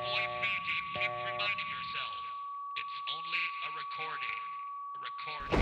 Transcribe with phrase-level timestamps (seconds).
[0.00, 0.84] Avoid mating.
[0.94, 2.14] Keep reminding yourself.
[2.80, 4.40] It's only a recording.
[4.96, 5.60] A recording.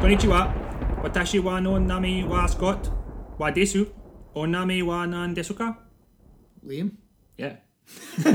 [0.00, 0.40] Konnichiwa.
[1.02, 2.90] Watashi wa no nami wa Scott.
[3.38, 3.86] Wa desu.
[4.36, 5.78] nami wa nan desu ka?
[6.66, 6.90] Liam?
[7.38, 7.56] Yeah.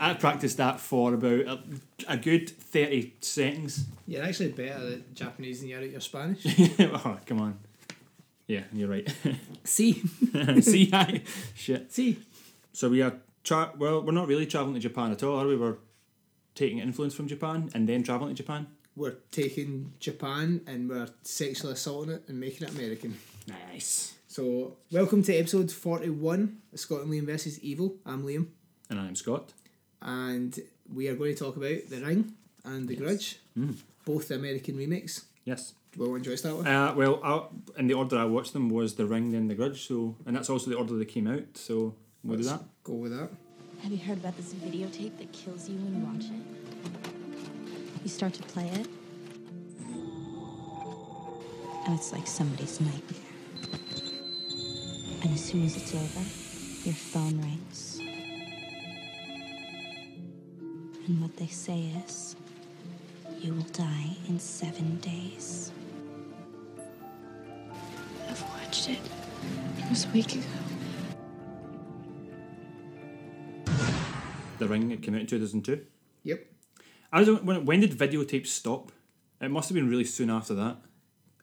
[0.00, 1.62] I practiced that for about a,
[2.08, 3.84] a, good 30 seconds.
[4.08, 6.44] You're actually better at Japanese than you are at your Spanish.
[6.80, 7.58] oh, come on.
[8.48, 9.06] Yeah, you're right.
[9.64, 9.92] See?
[10.60, 11.20] See, I,
[11.54, 11.92] shit.
[11.92, 12.18] See?
[12.72, 13.12] So we are,
[13.44, 15.54] tra- well, we're not really travelling to Japan at all, are we?
[15.54, 15.76] We're
[16.54, 18.66] taking influence from Japan and then travelling to Japan.
[18.96, 23.18] We're taking Japan and we're sexually assaulting it and making it American.
[23.46, 24.14] Nice.
[24.28, 27.96] So, welcome to episode 41 of Scott and Liam versus Evil.
[28.06, 28.46] I'm Liam,
[28.88, 29.52] And I'm Scott.
[30.00, 30.58] and
[30.92, 32.32] we are going to talk about The Ring
[32.64, 33.76] and The Grudge, mm.
[34.06, 35.26] both the American remakes.
[35.44, 35.74] Yes.
[35.96, 36.66] Well, enjoy start with.
[36.66, 39.86] Uh, well, I, in the order I watched them was The Ring, then The Grudge,
[39.86, 41.56] so and that's also the order they came out.
[41.56, 42.62] So we'll do that.
[42.84, 43.30] Go with that.
[43.82, 46.44] Have you heard about this videotape that kills you when you watch it?
[48.04, 48.86] You start to play it,
[51.86, 53.22] and it's like somebody's nightmare.
[55.22, 56.24] And as soon as it's over,
[56.84, 58.00] your phone rings.
[61.06, 62.36] And what they say is,
[63.40, 65.72] you will die in seven days.
[68.78, 68.98] Watched it.
[69.78, 70.44] It was a week ago.
[74.58, 75.84] The Ring it came out in two thousand two.
[76.22, 76.46] Yep.
[77.12, 78.92] I was when when did videotapes stop?
[79.40, 80.78] It must have been really soon after that,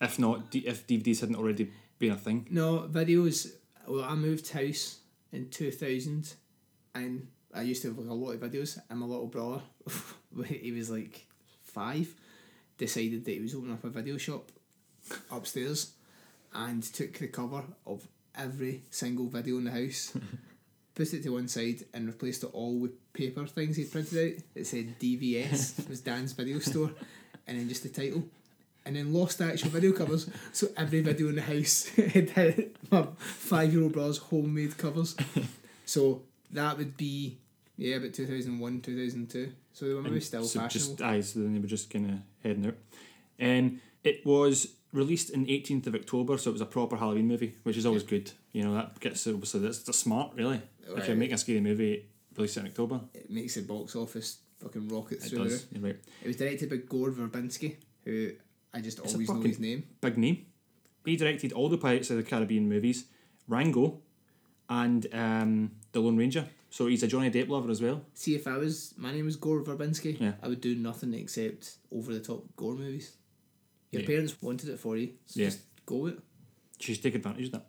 [0.01, 2.47] if not D- if DVDs hadn't already been a thing.
[2.49, 3.51] No, videos.
[3.87, 4.99] Well, I moved house
[5.31, 6.33] in 2000
[6.95, 8.79] and I used to have like a lot of videos.
[8.89, 9.61] And my little brother,
[10.33, 11.27] when he was like
[11.63, 12.13] five,
[12.77, 14.51] decided that he was opening up a video shop
[15.31, 15.93] upstairs
[16.55, 20.13] and took the cover of every single video in the house,
[20.95, 24.43] put it to one side, and replaced it all with paper things he'd printed out.
[24.55, 26.91] It said DVS, it was Dan's Video Store,
[27.47, 28.23] and then just the title
[28.85, 30.29] and then lost the actual video covers.
[30.53, 35.15] So every video in the house had my five year old brother's homemade covers.
[35.85, 36.21] So
[36.51, 37.37] that would be
[37.77, 39.51] yeah, about two thousand one, two thousand two.
[39.73, 40.95] So they were maybe still so fashionable.
[40.95, 42.75] just aye, so then they were just kind of heading out.
[43.39, 47.55] And it was released in eighteenth of October, so it was a proper Halloween movie,
[47.63, 48.31] which is always good.
[48.53, 50.61] You know that gets obviously that's, that's smart, really.
[50.97, 53.01] If you're making a scary movie, release it in October.
[53.13, 55.65] it makes the box office fucking rocket It through does.
[55.79, 55.97] Right.
[56.23, 58.31] It was directed by Gore Verbinski, who
[58.73, 59.83] I just It's always know his name.
[60.01, 60.45] Big name.
[61.05, 63.05] He directed all the Pirates of the Caribbean movies,
[63.47, 64.01] Rango,
[64.69, 66.47] and um, The Lone Ranger.
[66.69, 68.01] So he's a Johnny Depp lover as well.
[68.13, 70.33] See, if I was my name was Gore Verbinski, Yeah.
[70.41, 73.15] I would do nothing except over the top Gore movies.
[73.95, 74.07] Your Yeah.
[74.07, 75.47] parents wanted it for you, so Yeah.
[75.47, 76.19] just go with it.
[76.79, 77.65] She's take advantage of that.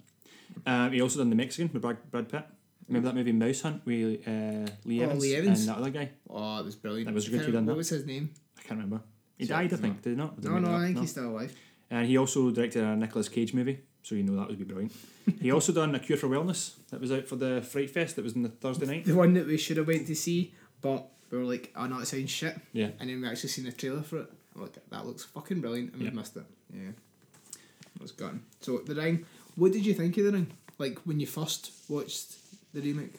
[0.66, 2.44] Um, he also done The Mexican with Brad, Brad Pitt.
[2.88, 5.60] Remember that movie Mouse Hunt with uh, Lee, Oh, Evans Lee Evans.
[5.60, 6.10] and that other guy?
[6.30, 7.06] Oh, it was brilliant.
[7.06, 7.72] That was good can't done remember- that.
[7.74, 8.30] What was his name?
[8.58, 9.02] I can't remember.
[9.38, 10.02] He So- died, I think.
[10.02, 10.40] Did he not?
[10.40, 11.54] Did No, no, I think he's still alive.
[11.90, 14.92] And he also directed a Nicolas Cage movie, so you know that would be brilliant.
[15.40, 18.22] he also done A Cure for Wellness that was out for the Fright Fest that
[18.24, 19.04] was on the Thursday night.
[19.04, 21.98] The one that we should have went to see, but we were like, oh no,
[22.00, 22.56] it sounds shit.
[22.72, 22.90] Yeah.
[22.98, 24.32] And then we actually seen the trailer for it.
[24.56, 26.10] Like, that looks fucking brilliant, and Yeah.
[26.10, 26.44] we missed it.
[26.74, 26.90] Yeah.
[27.96, 28.42] It was gone.
[28.60, 29.24] So, The Ring,
[29.54, 30.46] what did you think of The Ring?
[30.78, 32.36] Like, when you first watched
[32.74, 33.14] the remake?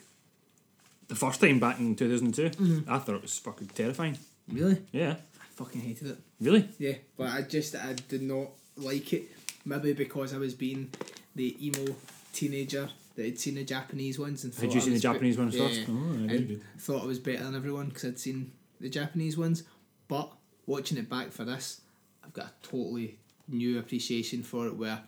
[1.08, 2.90] The first time back in 2002, Mm-hmm.
[2.92, 4.18] I thought it was fucking terrifying.
[4.48, 4.82] Really?
[4.92, 5.16] Yeah.
[5.40, 6.18] I fucking hated it.
[6.40, 6.68] Really?
[6.78, 9.30] Yeah, but I just, I did not like it.
[9.64, 10.90] Maybe because I was being
[11.34, 11.94] the emo
[12.32, 15.38] teenager that had seen the Japanese ones and Had you seen the was be- Japanese
[15.38, 15.80] ones yeah, first?
[15.88, 19.64] Oh, I and thought I was better than everyone because I'd seen the Japanese ones.
[20.06, 20.30] But
[20.68, 21.80] watching it back for this,
[22.22, 23.18] I've got a totally
[23.48, 25.00] new appreciation for it where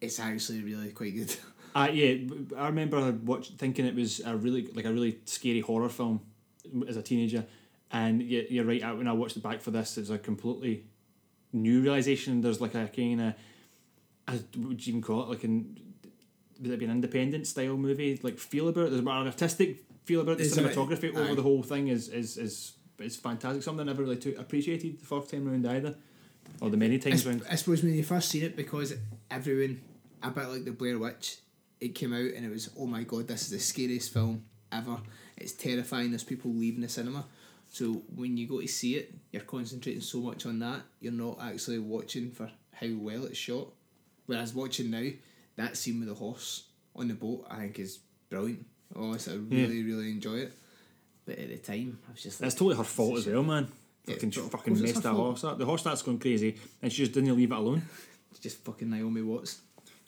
[0.00, 1.36] it's actually really quite good.
[1.74, 2.16] Uh, yeah,
[2.56, 6.22] I remember watch, thinking it was a really like a really scary horror film
[6.88, 7.44] as a teenager,
[7.92, 8.82] and yeah, you're right.
[8.96, 10.86] When I watched it back for this, it's a completely
[11.52, 12.40] new realization.
[12.40, 13.34] There's like a kind of,
[14.56, 15.28] what would you even call it?
[15.28, 15.78] Like an
[16.60, 18.18] would it be an independent style movie?
[18.22, 18.90] Like feel about it.
[18.90, 20.50] There's an artistic feel about it.
[20.50, 21.34] The cinematography over aye.
[21.34, 22.72] the whole thing is is is
[23.06, 23.62] is fantastic.
[23.62, 25.94] Something I never really took, appreciated the first time round either,
[26.60, 27.42] or the many times sp- round.
[27.50, 28.94] I suppose when you first seen it, because
[29.30, 29.80] everyone,
[30.22, 31.38] a bit like the Blair Witch,
[31.80, 34.98] it came out and it was, oh my god, this is the scariest film ever.
[35.36, 36.10] It's terrifying.
[36.10, 37.24] There's people leaving the cinema.
[37.70, 41.38] So when you go to see it, you're concentrating so much on that, you're not
[41.40, 43.68] actually watching for how well it's shot.
[44.26, 45.08] Whereas watching now,
[45.56, 46.64] that scene with the horse
[46.96, 47.98] on the boat, I think is
[48.30, 48.66] brilliant.
[48.96, 50.52] Honestly, I really, really enjoy it.
[51.28, 53.68] But at the time, I was just like, It's totally her fault as well, man.
[54.06, 55.58] Yeah, Fucking, fucking messed that horse up.
[55.58, 57.82] The horse starts going crazy, and she just didn't leave it alone.
[58.40, 59.60] just fucking Naomi Watts.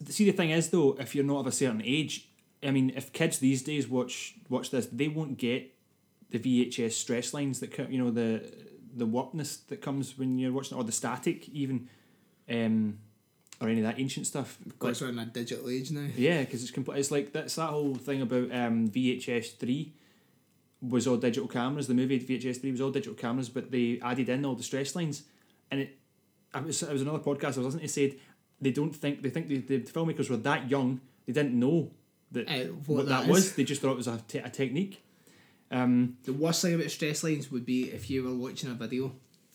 [0.08, 2.26] See, the thing is though, if you're not of a certain age,
[2.62, 5.74] I mean, if kids these days watch watch this, they won't get
[6.30, 7.92] the VHS stress lines that come.
[7.92, 8.42] You know the
[8.96, 11.90] the warpness that comes when you're watching, it, or the static even,
[12.48, 12.98] um,
[13.60, 14.56] or any of that ancient stuff.
[14.66, 16.08] Because we're in a digital age now.
[16.16, 16.98] Yeah, because it's complete.
[16.98, 19.92] It's like that's that whole thing about um, VHS three
[20.82, 21.86] was all digital cameras.
[21.86, 24.94] The movie VHS three was all digital cameras, but they added in all the stress
[24.96, 25.24] lines,
[25.70, 25.96] and it.
[26.52, 28.14] I was it was another podcast I was listening to said
[28.60, 31.92] they don't think they think the, the filmmakers were that young they didn't know
[32.32, 33.54] that Uh, what, what that, that was.
[33.54, 35.02] They just thought it was a, te- a technique.
[35.70, 39.12] Um, The worst thing about stress lines would be if you were watching a video,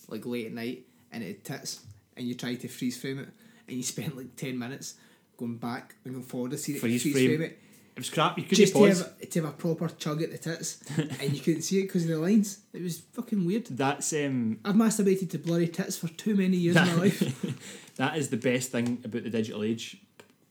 [0.07, 1.81] like late at night, and it tits,
[2.15, 3.29] and you try to freeze frame it,
[3.67, 4.95] and you spent like 10 minutes
[5.37, 7.27] going back and going forward to see it, Freeze freeze, frame.
[7.37, 7.41] frame.
[7.41, 7.59] it,
[7.95, 8.37] it was crap.
[8.37, 8.99] You couldn't just to pause.
[8.99, 12.03] have, to have a proper chug at the tits, and you couldn't see it because
[12.03, 12.59] of the lines.
[12.73, 13.67] It was fucking weird.
[13.67, 17.93] That's um, I've masturbated to blurry tits for too many years in my life.
[17.95, 19.97] that is the best thing about the digital age,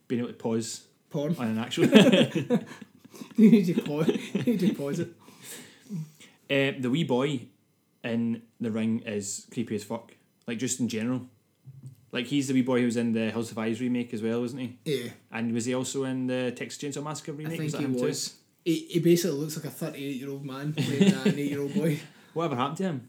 [0.08, 1.36] being able to pause Porn.
[1.38, 1.84] on an actual.
[3.36, 4.08] you need to pause.
[4.08, 5.08] You need to pause it.
[6.50, 7.40] Uh, the wee boy
[8.02, 10.12] in the ring is creepy as fuck.
[10.46, 11.26] Like just in general.
[12.14, 14.40] Like he's the wee boy who was in the House of Eyes remake as well,
[14.40, 14.78] wasn't he?
[14.84, 17.54] Yeah, And was he also in the Texas Chainsaw Massacre remake?
[17.54, 18.02] I think that he too?
[18.04, 18.34] was.
[18.64, 21.74] He, he basically looks like a 38 year old man playing an 8 year old
[21.74, 21.98] boy.
[22.32, 23.08] Whatever happened to him?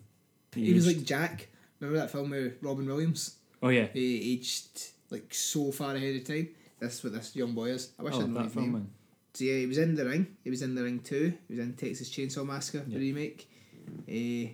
[0.55, 1.47] He was aged- like Jack.
[1.79, 3.35] Remember that film with Robin Williams?
[3.61, 3.87] Oh yeah.
[3.93, 4.81] He aged
[5.11, 6.49] like so far ahead of time.
[6.79, 7.91] That's what this young boy is.
[7.99, 8.73] I wish Oh, I'd known that his film name.
[8.73, 8.89] man.
[9.35, 10.35] So yeah, he was in the ring.
[10.43, 11.33] He was in the ring too.
[11.47, 12.97] He was in Texas Chainsaw Massacre Yeah.
[12.97, 13.47] remake.
[14.07, 14.49] Uh,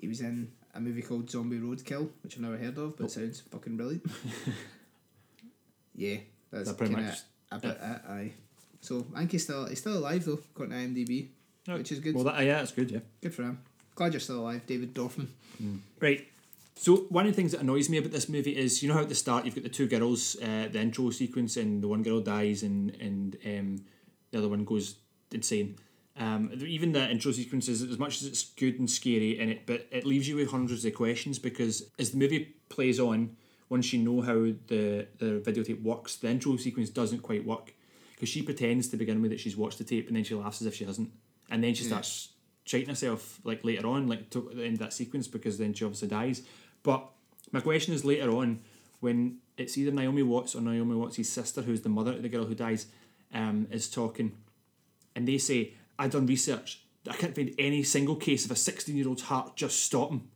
[0.00, 3.08] he was in a movie called Zombie Roadkill, which I've never heard of, but Oh.
[3.08, 4.04] sounds fucking brilliant.
[5.94, 6.16] yeah,
[6.50, 7.18] that's That pretty much-
[7.50, 7.80] about it.
[8.08, 8.32] Aye.
[8.80, 11.28] So I think he's still he's still alive though, according to IMDb,
[11.66, 12.14] which is good.
[12.14, 12.90] Well, that, yeah, that's good.
[12.90, 13.00] Yeah.
[13.20, 13.58] good for him.
[13.94, 15.28] Glad you're still alive, David Dorfman.
[16.00, 16.26] Right.
[16.76, 19.00] So one of the things that annoys me about this movie is you know how
[19.00, 22.04] at the start you've got the two girls, uh, the intro sequence, and the one
[22.04, 23.84] girl dies, and and um,
[24.30, 24.94] the other one goes
[25.32, 25.74] insane.
[26.18, 29.66] Um, even the intro sequence is as much as it's good and scary in it,
[29.66, 33.36] but it leaves you with hundreds of questions because as the movie plays on,
[33.68, 37.72] once you know how the the videotape works, the intro sequence doesn't quite work.
[38.14, 40.60] Because she pretends to begin with that she's watched the tape and then she laughs
[40.60, 41.10] as if she hasn't,
[41.50, 42.30] and then she starts
[42.64, 45.84] cheating herself like later on, like to the end of that sequence because then she
[45.84, 46.42] obviously dies.
[46.82, 47.08] But
[47.52, 48.60] my question is later on
[49.00, 52.44] when it's either Naomi Watts or Naomi Watts' sister, who's the mother of the girl
[52.44, 52.86] who dies,
[53.32, 54.32] um, is talking,
[55.14, 56.82] and they say, "I done research.
[57.08, 60.28] I can't find any single case of a sixteen-year-old's heart just stopping."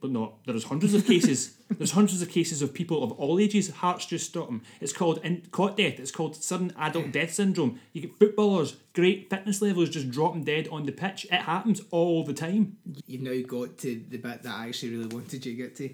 [0.00, 1.56] But no, there's hundreds of cases.
[1.70, 4.62] there's hundreds of cases of people of all ages hearts just stopping.
[4.80, 5.98] It's called in, cot death.
[5.98, 7.80] It's called sudden adult death syndrome.
[7.92, 11.26] You get footballers, great fitness levels, just dropping dead on the pitch.
[11.26, 12.78] It happens all the time.
[13.06, 15.90] You've now got to the bit that I actually really wanted you to get to.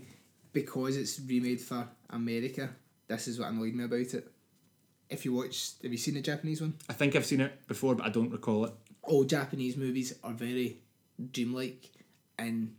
[0.52, 2.70] Because it's remade for America,
[3.06, 4.30] this is what annoyed me about it.
[5.08, 6.74] If you watch, have you seen the Japanese one?
[6.88, 8.72] I think I've seen it before, but I don't recall it.
[9.02, 10.78] All Japanese movies are very
[11.32, 11.90] dreamlike
[12.38, 12.74] and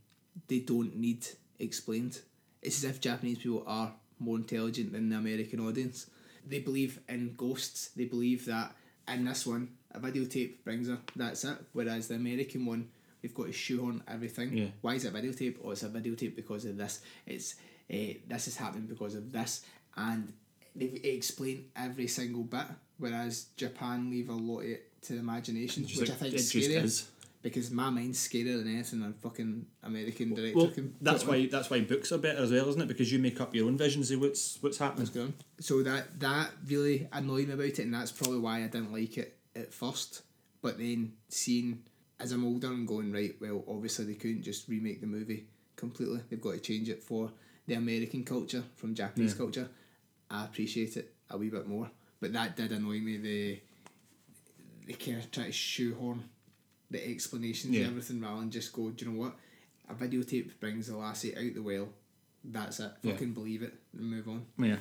[0.47, 1.25] they don't need
[1.59, 2.19] explained.
[2.61, 6.07] It's as if Japanese people are more intelligent than the American audience.
[6.47, 8.75] They believe in ghosts, they believe that
[9.07, 11.57] in this one, a videotape brings her, that's it.
[11.73, 12.89] Whereas the American one,
[13.21, 14.55] we've got to shoehorn everything.
[14.55, 14.67] Yeah.
[14.81, 15.57] Why is it a videotape?
[15.63, 17.01] Oh, it's a videotape because of this.
[17.25, 17.55] It's
[17.91, 19.65] uh, this is happening because of this.
[19.97, 20.33] And
[20.75, 22.65] they explain every single bit,
[22.97, 26.83] whereas Japan leave a lot of to the imagination, which like, I think is scarier
[26.83, 27.09] is.
[27.41, 30.95] because my mind's scarier than anything a fucking American director Well, can.
[31.01, 31.39] that's put on.
[31.41, 32.87] why that's why books are better as well, isn't it?
[32.87, 35.03] Because you make up your own visions of what's what's happening.
[35.05, 35.33] What's going.
[35.59, 39.17] So that that really annoyed me about it, and that's probably why I didn't like
[39.17, 40.21] it at first.
[40.61, 41.81] But then seeing
[42.19, 46.19] as I'm older and going right, well, obviously they couldn't just remake the movie completely.
[46.29, 47.31] They've got to change it for
[47.65, 49.37] the American culture from Japanese Yeah.
[49.37, 49.69] culture.
[50.29, 51.89] I appreciate it a wee bit more,
[52.19, 53.17] but that did annoy me.
[53.17, 53.59] The
[54.87, 56.23] they kind of try to shoehorn
[56.89, 57.81] the explanations Yeah.
[57.83, 58.89] and everything rather than just go.
[58.89, 59.35] Do you know what?
[59.89, 61.89] A videotape brings the lassie out the well.
[62.43, 62.91] That's it.
[63.03, 63.11] Yeah.
[63.13, 64.45] Fucking believe it and move on.
[64.57, 64.77] Yeah.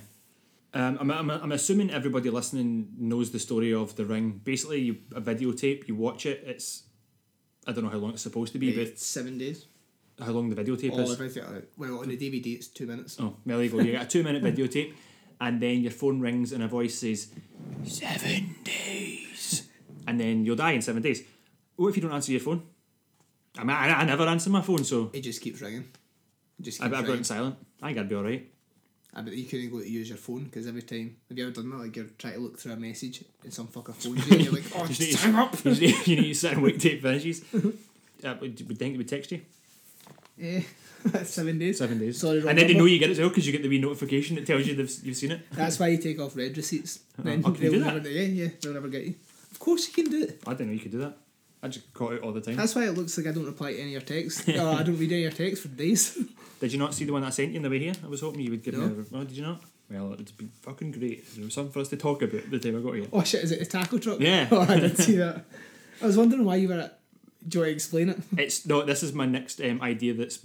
[0.73, 4.41] Um, I'm, I'm, I'm assuming everybody listening knows the story of The Ring.
[4.45, 6.85] Basically, you, a videotape, you watch it, it's.
[7.67, 9.67] I don't know how long it's supposed to be, It's seven days.
[10.19, 11.37] how long the videotape All is.
[11.37, 13.17] uh, Well, on the DVD, it's two minutes.
[13.21, 13.79] Oh, well, there you go.
[13.81, 14.95] You get a two minute videotape,
[15.41, 17.29] and then your phone rings and a voice says,
[17.85, 19.27] Seven days.
[20.11, 21.23] And then you'll die in seven days.
[21.77, 22.63] What if you don't answer your phone?
[23.57, 25.85] I, mean, I, I never answer my phone, so It just keeps ringing.
[26.59, 27.19] It just I, keeps I put it ringing.
[27.19, 27.57] in silent.
[27.81, 28.47] I think I'd be alright.
[29.15, 31.17] I bet you couldn't go to use your phone because every time.
[31.29, 31.79] Have you ever done that?
[31.85, 34.53] Like you're trying to look through a message and some fucker phones you and you're
[34.53, 35.57] like, oh, You just to- hang up.
[35.65, 37.43] you need, you need to sit and wait till it finishes.
[38.23, 39.41] Uh, would, would think would text you?
[40.37, 40.61] Yeah,
[41.25, 41.79] seven days.
[41.79, 42.21] Seven days.
[42.21, 42.83] Sorry, wrong and then they number.
[42.85, 44.75] know you get it as well because you get the wee notification that tells you
[44.77, 45.41] they've, you've seen it.
[45.53, 47.01] That's why you take off read receipts.
[47.19, 47.95] Then oh, can you they'll do that?
[47.95, 49.15] never, yeah, yeah, they'll never get you.
[49.61, 50.41] Of course you can do it.
[50.47, 51.19] I didn't know you could do that.
[51.63, 52.57] I just caught it all the time.
[52.57, 54.49] That's why it looks like I don't reply to any of your texts.
[54.49, 56.17] oh, I don't read any of your texts for days.
[56.61, 57.93] Did you not see the one I sent you on the way here?
[58.03, 58.87] I was hoping you would give No.
[58.89, 59.17] me a.
[59.19, 59.63] Oh, did you not?
[59.91, 61.27] Well, it'd be fucking great.
[61.35, 63.07] There was something for us to talk about the time I got here.
[63.13, 64.21] oh shit, is it a taco truck?
[64.21, 64.49] Yeah.
[64.53, 65.45] Oh, I did see that.
[66.03, 66.99] I was wondering why you were at.
[67.47, 68.19] Do you want to explain it?
[68.39, 68.83] It's no.
[68.83, 70.15] This is my next um, idea.
[70.15, 70.39] That's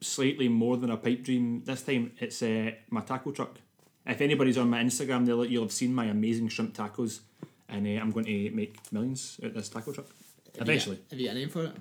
[0.00, 1.62] slightly more than a pipe dream.
[1.64, 3.58] This time, it's uh, my taco truck.
[4.06, 7.20] If anybody's on my Instagram, they'll you'll have seen my amazing shrimp tacos,
[7.72, 10.06] and uh, I'm going to make millions at this taco truck.
[10.54, 11.72] Eventually, Have you got a name for it?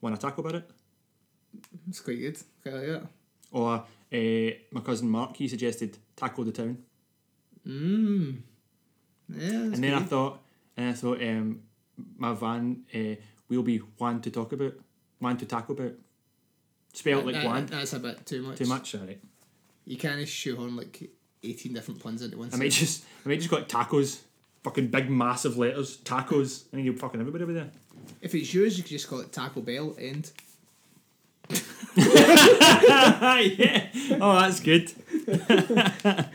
[0.00, 0.70] want to taco about it?
[1.88, 2.38] It's quite good.
[2.62, 3.02] Quite like that.
[3.52, 6.78] Or uh, my cousin Mark, he suggested taco the town,
[7.66, 8.38] Mmm.
[9.28, 10.40] Yeah, and then I thought,
[10.76, 11.60] and I thought, um,
[12.16, 13.14] my van uh,
[13.48, 14.74] will be one to talk about,
[15.18, 15.92] one to taco about.
[16.92, 17.66] Spelled like That- one.
[17.66, 18.58] That's a bit too much.
[18.58, 19.20] Too much, alright.
[19.84, 21.10] You can't shoehorn like
[21.42, 24.20] 18 different puns into one I might just, I might just got tacos,
[24.62, 27.70] fucking big massive letters, tacos, and then you'll fucking everybody over there.
[28.20, 30.32] If it's yours, you could just call it Taco Bell End.
[31.96, 33.86] yeah.
[34.22, 34.92] Oh, that's good.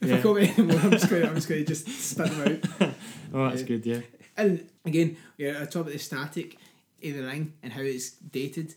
[0.00, 1.22] If I come anymore, I'm just going.
[1.22, 2.94] to I'm just going to just spit them out.
[3.32, 3.84] Oh, that's good.
[3.84, 4.00] Yeah.
[4.36, 6.58] And again, yeah, I talk about the static
[7.00, 8.74] in the ring and how it's dated.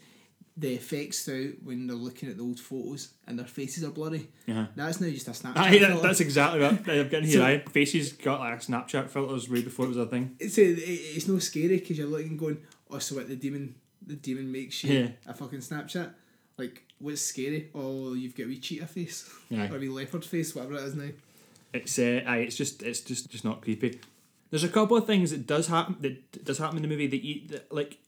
[0.59, 4.27] The effects out when they're looking at the old photos and their faces are blurry.
[4.47, 4.65] Uh-huh.
[4.75, 5.55] That's now just a Snapchat.
[5.57, 7.39] Aye, that, that's exactly what I'm getting here.
[7.39, 7.63] So- aye.
[7.71, 10.35] Faces got like Snapchat filters way before it was a thing.
[10.39, 12.57] it's a, it's no scary because you're looking going,
[12.91, 13.75] oh, so what the demon,
[14.05, 15.07] the demon makes you Yeah.
[15.27, 16.11] a fucking Snapchat.
[16.57, 17.69] Like, what's scary?
[17.73, 19.69] Oh, you've got a wee cheetah face Aye.
[19.71, 21.09] or a wee leopard face, whatever it is now.
[21.71, 23.99] It's uh, aye, it's just it's just just not creepy.
[24.49, 27.23] There's a couple of things that does happen that does happen in the movie that
[27.23, 27.99] you that, like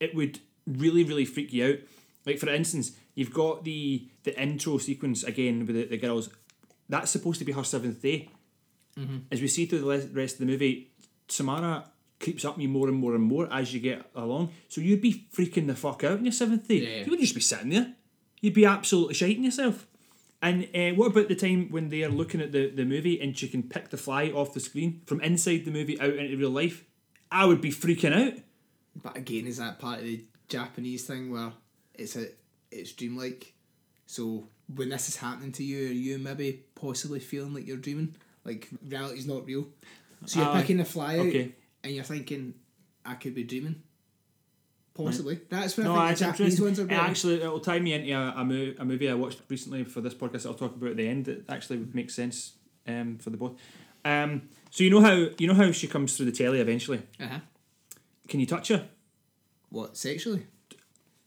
[0.00, 1.78] it would really really freak you out.
[2.26, 6.30] Like for instance, you've got the the intro sequence again with the, the girls.
[6.88, 8.28] That's supposed to be her seventh day.
[9.32, 10.92] As we see through the rest of the movie,
[11.26, 11.90] Samara
[12.20, 14.50] creeps up me more and more and more as you get along.
[14.68, 16.76] So you'd be freaking the fuck out on your seventh day.
[16.76, 16.98] Yeah.
[16.98, 17.94] You wouldn't just be sitting there.
[18.40, 19.86] You'd be absolutely shiting yourself.
[20.40, 23.36] And uh, what about the time when they are looking at the, the movie and
[23.36, 26.50] she can pick the fly off the screen from inside the movie out into real
[26.50, 26.84] life?
[27.32, 28.38] I would be freaking out.
[29.02, 31.52] But again, is that part of the Japanese thing where
[31.94, 32.28] it's a
[32.70, 33.52] it's dreamlike?
[34.06, 38.14] So when this is happening to you, are you maybe possibly feeling like you're dreaming?
[38.44, 39.66] Like reality's not real.
[40.26, 41.52] So you're Uh, picking the fly out okay.
[41.82, 42.54] and you're thinking,
[43.04, 43.82] I could be dreaming.
[44.94, 45.40] Possibly.
[45.48, 47.00] That's what No, I think the Japanese ones are better.
[47.00, 50.14] actually, it'll tie me into a, a, mo- a movie I watched recently for this
[50.14, 51.26] podcast that I'll talk about at the end.
[51.26, 52.52] It actually would make sense
[52.86, 53.58] um, for the both.
[54.04, 57.02] Um, so you know how you know how she comes through the telly eventually.
[57.18, 57.40] Uh-huh.
[58.28, 58.86] Can you touch her
[59.70, 60.46] What, sexually?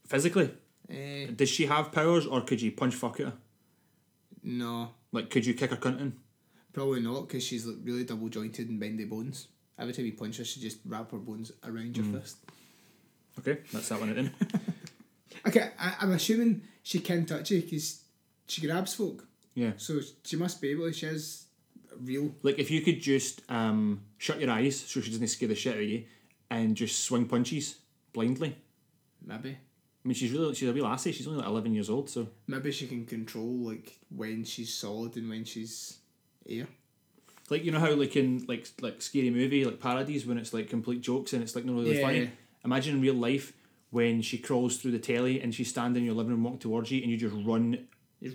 [0.08, 0.52] Physically?
[0.90, 3.34] Uh, Does she have powers, or could you punch fuck at her?
[4.44, 6.14] no, Like, could you kick her cunt in?
[6.74, 9.48] probably not because she's like really double jointed and bendy bones.
[9.80, 12.12] Every time you punch her, she just wrap her bones around Hmm.
[12.14, 12.38] your fist.
[13.40, 14.14] Okay, that's that one.
[14.14, 14.32] Then.
[15.48, 18.02] Okay, I, I'm assuming she can touch you because
[18.48, 19.26] she grabs folk.
[19.54, 19.72] Yeah.
[19.78, 20.94] So she must be able to.
[20.94, 21.46] She has
[22.02, 22.34] real.
[22.44, 25.74] Like if you could just um, shut your eyes so she doesn't scare the shit
[25.76, 26.04] out of you,
[26.50, 27.78] and just swing punches
[28.14, 28.56] blindly.
[29.26, 29.58] Maybe.
[30.08, 31.12] I mean, she's really she's a real lassie.
[31.12, 35.18] She's only like eleven years old, so Maybe she can control like when she's solid
[35.18, 35.98] and when she's
[36.50, 36.66] air.
[37.50, 40.70] like you know how like in like like scary movie like parodies when it's like
[40.70, 42.32] complete jokes and it's like not really Yeah, funny.
[42.64, 43.52] Imagine in real life
[43.90, 46.90] when she crawls through the telly and she's standing in your living room, walking towards
[46.90, 47.86] you, and you just run.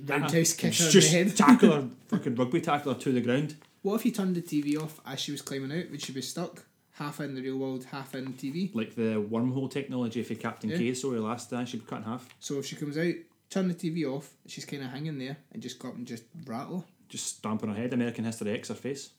[0.07, 1.37] Roundhouse kick her in the just ah, head.
[1.37, 3.57] tackle her, fucking rugby tackle her to the ground.
[3.81, 5.91] What if you turned the TV off as she was climbing out?
[5.91, 6.65] Would she be stuck?
[6.97, 8.75] Half in the real world, half in TV.
[8.75, 10.77] Like the wormhole technology for Captain Yeah.
[10.77, 12.29] K story last time, she'd be cut in half.
[12.39, 13.15] So if she comes out,
[13.49, 16.25] turn the TV off, she's kind of hanging there and just go up and just
[16.45, 16.85] rattle.
[17.09, 17.93] Just stamp on her head.
[17.93, 19.11] American History X her face.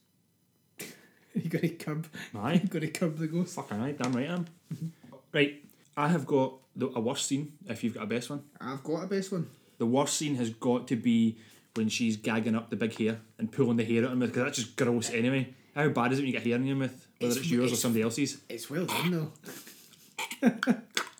[1.33, 2.07] you got to curb.
[2.35, 2.53] Aye.
[2.63, 3.55] You got to curb the ghost.
[3.55, 4.45] Fucking right, damn right I am.
[4.73, 4.87] Mm-hmm.
[5.33, 5.63] Right,
[5.97, 8.43] I have got the, a worst scene, if you've got a best one.
[8.61, 9.47] I've got a best one.
[9.79, 11.37] The worst scene has got to be
[11.75, 14.43] when she's gagging up the big hair and pulling the hair out of mouth, because
[14.43, 15.53] that's just gross anyway.
[15.75, 17.07] How bad is it when you get hair in your mouth?
[17.19, 18.37] Whether It's- it's, yours or somebody else's?
[18.49, 19.31] It's well done though.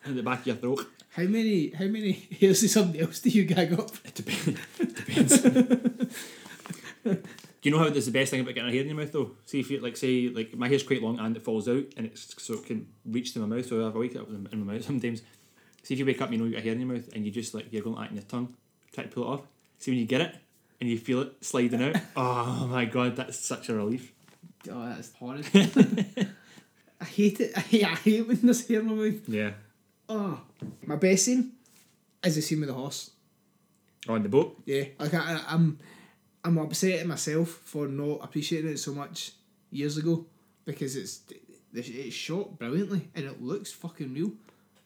[0.06, 0.86] In the back of your throat.
[1.12, 3.92] How many how many hairs of somebody else do you gag up?
[4.04, 5.42] It depends.
[5.42, 5.42] depends.
[7.04, 9.12] Do you know how that's the best thing about getting a hair in your mouth
[9.14, 9.32] though?
[9.46, 12.06] See if you like say like my hair's quite long and it falls out and
[12.08, 13.66] it's so it can reach to my mouth.
[13.66, 15.22] So I wake up in my mouth sometimes.
[15.84, 17.26] See if you wake up, you know you got a hair in your mouth and
[17.26, 18.54] you just like you're going like in your tongue,
[18.92, 19.42] try to pull it off.
[19.80, 20.36] See when you get it
[20.82, 21.96] and you feel it sliding out.
[22.18, 24.12] oh my god, that's such a relief.
[24.72, 25.46] Oh, that's horrid.
[27.02, 27.52] I hate it.
[27.56, 29.28] I hate, I hate when there's hair in my mouth.
[29.30, 29.52] Yeah.
[30.10, 30.40] Oh,
[30.86, 31.52] my best scene
[32.24, 33.12] is the scene with the horse.
[34.08, 34.62] On the boat.
[34.66, 35.80] Yeah, like I, I- I'm,
[36.44, 39.32] I'm upset at myself for not appreciating it so much
[39.72, 40.26] years ago.
[40.66, 41.22] because it's
[41.74, 44.32] it's shot brilliantly and it looks fucking real.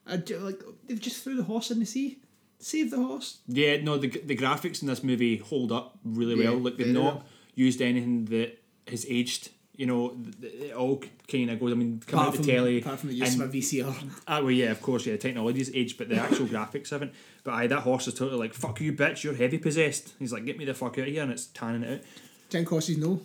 [0.06, 2.20] I ju- like they've just threw the horse in the sea,
[2.60, 3.40] saved the horse.
[3.48, 6.60] Yeah, no, the the graphics in this movie hold up really Yeah, well.
[6.60, 8.58] Like they've not used anything that
[8.88, 9.50] has aged.
[9.78, 11.72] You know, it all kind of goes.
[11.72, 12.82] I mean, come out Apart the from, telly.
[12.82, 13.96] apart from the use and- of a VCR.
[14.28, 17.14] Ah, well, yeah, of course, yeah, technology's aged, but the actual graphics haven't.
[17.44, 20.14] But aye, that horse is totally like, fuck you, bitch, you're heavy possessed.
[20.18, 22.06] He's like, get me the fuck out of here, and it's tanning it out.
[22.50, 23.22] Giant horses know.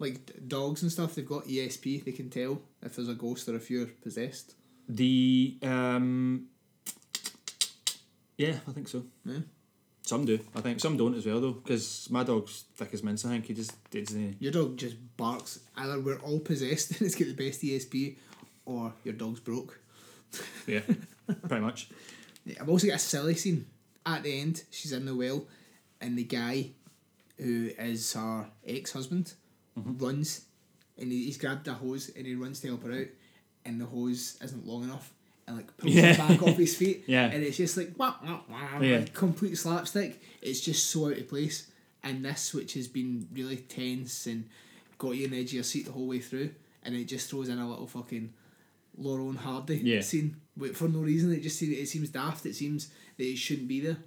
[0.00, 2.04] Like d- dogs and stuff, they've got ESP.
[2.04, 4.54] They can tell if there's a ghost or if you're possessed.
[4.88, 6.46] The, um,
[8.36, 9.02] yeah, I think so.
[9.24, 9.40] Yeah.
[10.08, 10.80] Some do, I think.
[10.80, 13.44] Some don't as well, though, because my dog's thick as mince, I think.
[13.44, 14.36] He just, he doesn't.
[14.40, 15.60] Your dog just barks.
[15.76, 18.16] Either we're all possessed and it's got the best ESP,
[18.64, 19.78] or your dog's broke.
[20.66, 20.80] Yeah,
[21.46, 21.90] pretty much.
[22.58, 23.66] I've also got a silly scene
[24.06, 24.64] at the end.
[24.70, 25.44] She's in the well,
[26.00, 26.70] and the guy
[27.36, 29.34] who is her ex husband
[29.78, 30.02] mm-hmm.
[30.02, 30.46] runs,
[30.96, 33.08] and he's grabbed a hose and he runs to help her out,
[33.66, 35.12] and the hose isn't long enough,
[35.48, 36.12] and like pulls Yeah.
[36.14, 37.26] him back off his feet, Yeah.
[37.26, 38.98] and it's just like wah, wah, wah, Yeah.
[38.98, 40.20] like complete slapstick.
[40.42, 41.66] It's just so out of place,
[42.04, 44.44] and this which has been really tense and
[44.98, 46.50] got you on the edge of your seat the whole way through,
[46.84, 48.32] and it just throws in a little fucking
[48.96, 50.00] Laurel and Hardy Yeah.
[50.00, 50.36] scene
[50.74, 51.32] for no reason.
[51.32, 52.44] It just seems it seems daft.
[52.46, 53.98] It seems that it shouldn't be there.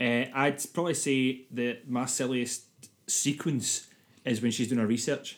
[0.00, 2.64] Uh, I'd probably say that my silliest
[3.06, 3.86] sequence
[4.24, 5.36] is when she's doing her research.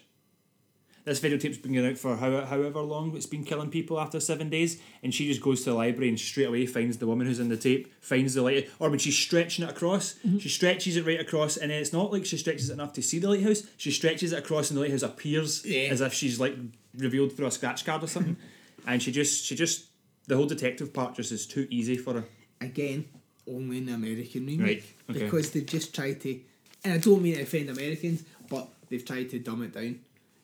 [1.07, 4.51] This videotape's been going out for how, however long it's been killing people after seven
[4.51, 7.39] days, and she just goes to the library and straight away finds the woman who's
[7.39, 10.39] in the tape, finds the light, or when she's stretching it across, mm-hmm.
[10.39, 13.03] she stretches it right across, and then it's not like she stretches it enough to
[13.03, 15.91] see the lighthouse, she stretches it across, and the lighthouse appears Yeah.
[15.93, 16.57] as if she's like
[16.99, 18.37] revealed through a scratch card or something,
[18.89, 19.85] and she just, she just,
[20.27, 22.25] the whole detective part just is too easy for her.
[22.61, 23.05] Again,
[23.47, 24.97] only in the American remake.
[25.09, 25.25] Right, okay.
[25.27, 26.41] Because they've just tried to,
[26.83, 30.00] and I don't mean to offend Americans, but they've tried to dumb it down.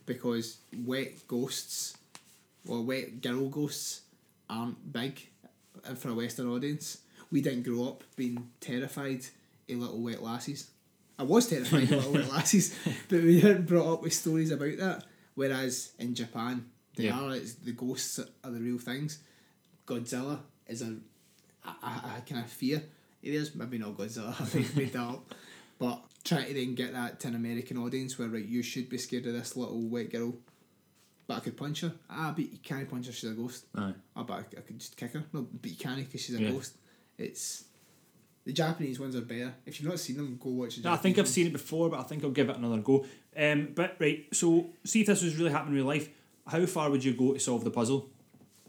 [0.07, 1.97] Because wet ghosts,
[2.67, 4.03] or wet girl ghosts,
[4.51, 5.21] aren't big
[5.97, 6.99] for a Western audience.
[7.31, 9.25] We didn't grow up being terrified
[9.71, 10.69] of little wet lassies.
[11.19, 12.77] I was terrified of little wet lassies,
[13.09, 15.05] but we weren't brought up with stories about that.
[15.35, 17.19] Whereas in Japan, they Yeah.
[17.21, 17.35] are.
[17.37, 19.19] It's, the ghosts are the real things.
[19.87, 20.97] Godzilla is a,
[21.65, 22.83] a, a, kind of fear.
[23.23, 24.29] It is maybe not Godzilla.
[24.41, 25.35] I think made that up,
[25.79, 28.99] but try to then get that to an American audience where right you should be
[28.99, 30.35] scared of this little white girl,
[31.27, 31.93] but I could punch her.
[32.11, 33.13] Ah, but you can't punch her.
[33.13, 33.67] She's a ghost.
[33.77, 33.93] Aye.
[34.17, 35.25] Ah, but I, I could just kick her.
[35.33, 36.51] No, but you can't because she's a Yeah.
[36.53, 36.77] ghost.
[37.19, 37.65] It's
[38.45, 39.55] the Japanese ones are better.
[39.67, 41.53] If you've not seen them, go watch the No, I think I've Japanese seen it
[41.53, 43.05] before, but I think I'll give it another go.
[43.37, 46.09] Um, but right, so see if this was really happening in real life.
[46.47, 48.09] How far would you go to solve the puzzle?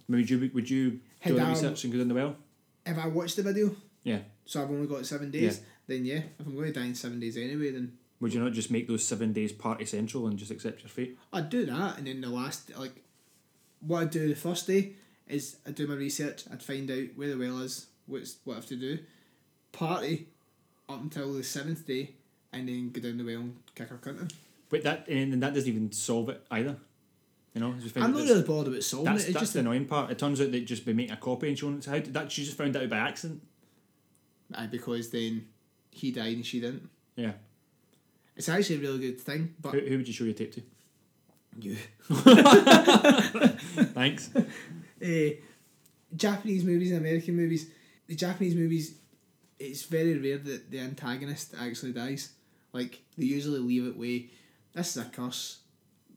[0.09, 2.25] Would you would you do the research and go down the well?
[2.27, 2.37] ones.
[2.85, 4.19] If I watched the video, Yeah.
[4.45, 6.21] so I've only got seven days, then yeah.
[6.39, 8.87] If I'm going to die in seven days anyway, then Would you not just make
[8.87, 11.17] those seven days party central and just accept your fate?
[11.33, 13.03] I'd do that, and then the last like,
[13.81, 14.93] what I'd do the first day
[15.27, 16.43] is I'd do my research.
[16.51, 18.99] I'd find out where the well is, what's what I have to do,
[19.73, 20.27] party
[20.87, 22.15] up until the seventh day,
[22.53, 24.29] and then go down the well and kick her cunt in.
[24.69, 26.77] But that and that doesn't even solve it either.
[27.53, 29.27] You know, I'm not really bothered about solving That's, it.
[29.27, 30.09] It's that's just the annoying part.
[30.09, 31.85] It turns out they'd just be making a copy and showing it.
[31.85, 32.31] How did that?
[32.31, 33.43] She just found out by accident.
[34.55, 35.47] Aye, because then
[35.93, 36.89] he died and she didn't.
[37.15, 37.33] Yeah.
[38.35, 40.61] It's actually a really good thing, but Who, who would you show your tape to?
[41.59, 41.75] you.
[43.93, 44.29] Thanks.
[44.35, 45.29] uh,
[46.15, 47.69] Japanese movies and American movies,
[48.07, 48.95] the Japanese movies,
[49.59, 52.33] it's very rare that the antagonist actually dies.
[52.71, 54.29] Like they usually leave it way.
[54.73, 55.59] this is a curse.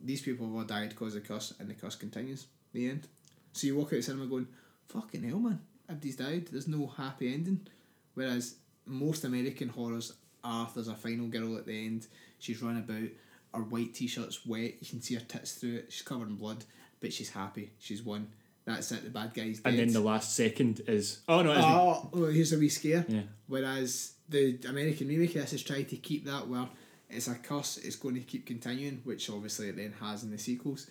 [0.02, 2.46] These people have all died because of the curse, and the curse continues.
[2.72, 3.06] The end.
[3.52, 4.46] So you walk out of cinema going,
[4.88, 5.60] "Fucking hell, man!
[5.88, 6.48] Everybody's died.
[6.50, 7.66] There's no happy ending."
[8.14, 8.56] Whereas
[8.86, 12.06] most American horrors are there's a final girl at the end.
[12.38, 13.08] She's running about.
[13.54, 14.74] Her white t-shirt's wet.
[14.80, 15.86] You can see her tits through it.
[15.88, 16.64] She's covered in blood,
[17.00, 17.72] but she's happy.
[17.78, 18.28] She's won.
[18.66, 19.04] That's it.
[19.04, 19.70] The bad guy's dead.
[19.70, 21.64] And then the last second is oh no, isn't.
[21.64, 23.06] oh, here's a wee scare.
[23.08, 23.22] Yeah.
[23.46, 26.68] Whereas the American remake of this is trying to keep that where
[27.08, 27.78] it's a curse.
[27.78, 30.88] It's going to keep continuing, which obviously it then has in the sequels.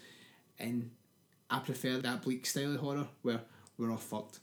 [0.58, 0.90] And
[1.50, 3.42] I prefer that bleak style of horror where
[3.78, 4.40] we're all fucked,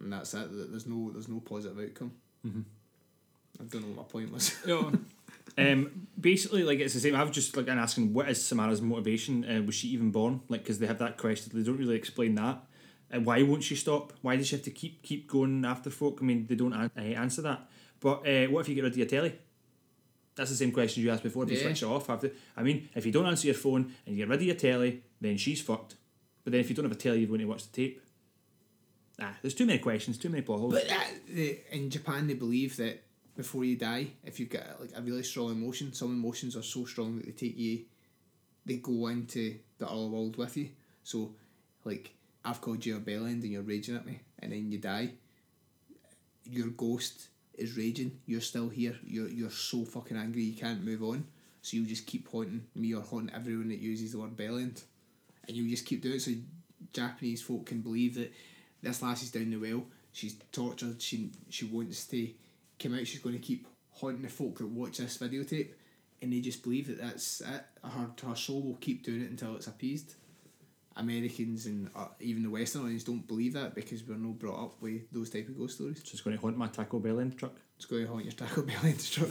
[0.00, 0.48] and that's it.
[0.70, 2.12] There's no there's no positive outcome.
[2.46, 2.60] Mm-hmm.
[3.60, 4.56] I don't know what my point was.
[4.66, 4.90] Yeah.
[5.58, 7.14] um, basically, like it's the same.
[7.16, 9.44] I've just like been asking, what is Samara's motivation?
[9.44, 10.40] Uh, was she even born?
[10.48, 12.62] Like, because they have that question, they don't really explain that.
[13.10, 14.12] And why won't she stop?
[14.22, 16.18] Why does she have to keep keep going after folk?
[16.20, 17.68] I mean, they don't an- uh, answer that.
[18.00, 19.34] But uh, what if you get rid of your telly?
[20.36, 21.42] That's the same question you asked before.
[21.44, 21.64] If you Yeah.
[21.64, 24.28] switch it off, after I mean, if you don't answer your phone and you get
[24.28, 25.96] rid of your telly, then she's fucked.
[26.44, 28.00] But then if you don't have a telly, you're going to watch the tape.
[29.20, 30.74] Ah, there's too many questions, too many plot holes.
[30.74, 33.02] But that, the, in Japan, they believe that
[33.38, 36.84] before you die, if you've got like a really strong emotion, some emotions are so
[36.84, 37.84] strong that they take you,
[38.66, 40.70] they go into the other world with you.
[41.04, 41.30] So,
[41.84, 42.10] like,
[42.44, 45.10] I've called you a bellend and you're raging at me, and then you die.
[46.46, 48.18] Your ghost is raging.
[48.26, 48.96] You're still here.
[49.06, 51.24] You're you're so fucking angry you can't move on.
[51.62, 54.82] So you just keep haunting me or haunting everyone that uses the word bellend,
[55.46, 56.22] and you just keep doing it.
[56.22, 56.32] So
[56.92, 58.32] Japanese folk can believe that
[58.82, 59.84] this lassie's down the well.
[60.12, 61.00] She's tortured.
[61.00, 62.30] She she wants to
[62.78, 63.06] come out.
[63.06, 65.68] She's going to keep haunting the folk that watch this videotape,
[66.22, 67.64] and they just believe that that's it.
[67.84, 70.14] Her her soul will keep doing it until it's appeased.
[70.96, 74.82] Americans and uh, even the Western audience don't believe that because we're not brought up
[74.82, 76.02] with those type of ghost stories.
[76.02, 77.52] Just going to haunt my Taco Bell end truck.
[77.76, 79.30] It's going to haunt your Taco Bell end truck.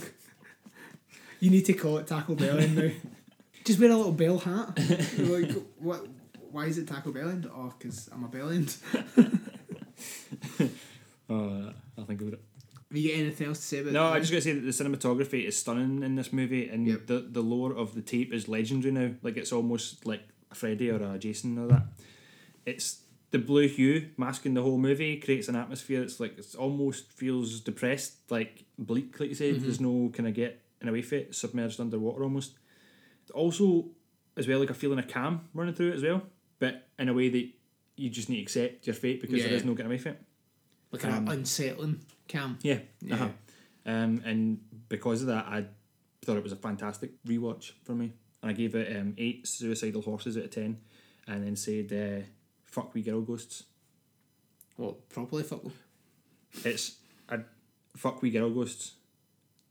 [1.42, 2.90] you need to call it Taco Bell end now.
[3.66, 4.80] Just wear a little bell hat.
[5.18, 6.08] Like, what?
[6.52, 7.50] Why is it Taco Bell end?
[7.54, 8.74] Oh, because I'm a bell end.
[11.30, 12.42] Oh, I'll think about it.
[12.90, 14.70] Have you got anything else to say about No, I'm just gonna say that the
[14.72, 17.08] cinematography is stunning in this movie, and Yep.
[17.08, 19.14] the the lore of the tape is legendary now.
[19.22, 20.22] Like it's almost like
[20.52, 21.86] a Freddy or a Jason or that.
[22.66, 26.02] It's the blue hue masking the whole movie creates an atmosphere.
[26.02, 29.56] It's like it's almost feels depressed, like bleak, like you said.
[29.56, 29.64] Mm-hmm.
[29.64, 32.54] There's no kind of get in a way fit, submerged underwater almost.
[33.34, 33.90] Also,
[34.38, 36.22] as well, like a feeling of calm running through it as well,
[36.60, 37.50] but in a way that
[37.98, 39.58] you just need to accept your fate because there Yeah.
[39.58, 40.22] is no getting away from it.
[40.92, 42.58] like an um, unsettling cam.
[42.62, 42.80] Yeah.
[43.02, 43.16] Yeah.
[43.16, 43.30] Uh-huh.
[43.86, 44.60] Um, and
[44.90, 45.66] because of that, I
[46.24, 48.14] thought it was a fantastic rewatch for me.
[48.42, 50.78] And I gave it um, eight suicidal horses out of ten,
[51.26, 52.26] and then said, uh,
[52.66, 53.64] "Fuck we girl ghosts."
[54.78, 55.74] Well, properly fuck them.
[56.64, 56.98] It's
[57.30, 57.40] a
[57.96, 58.94] fuck we girl ghosts.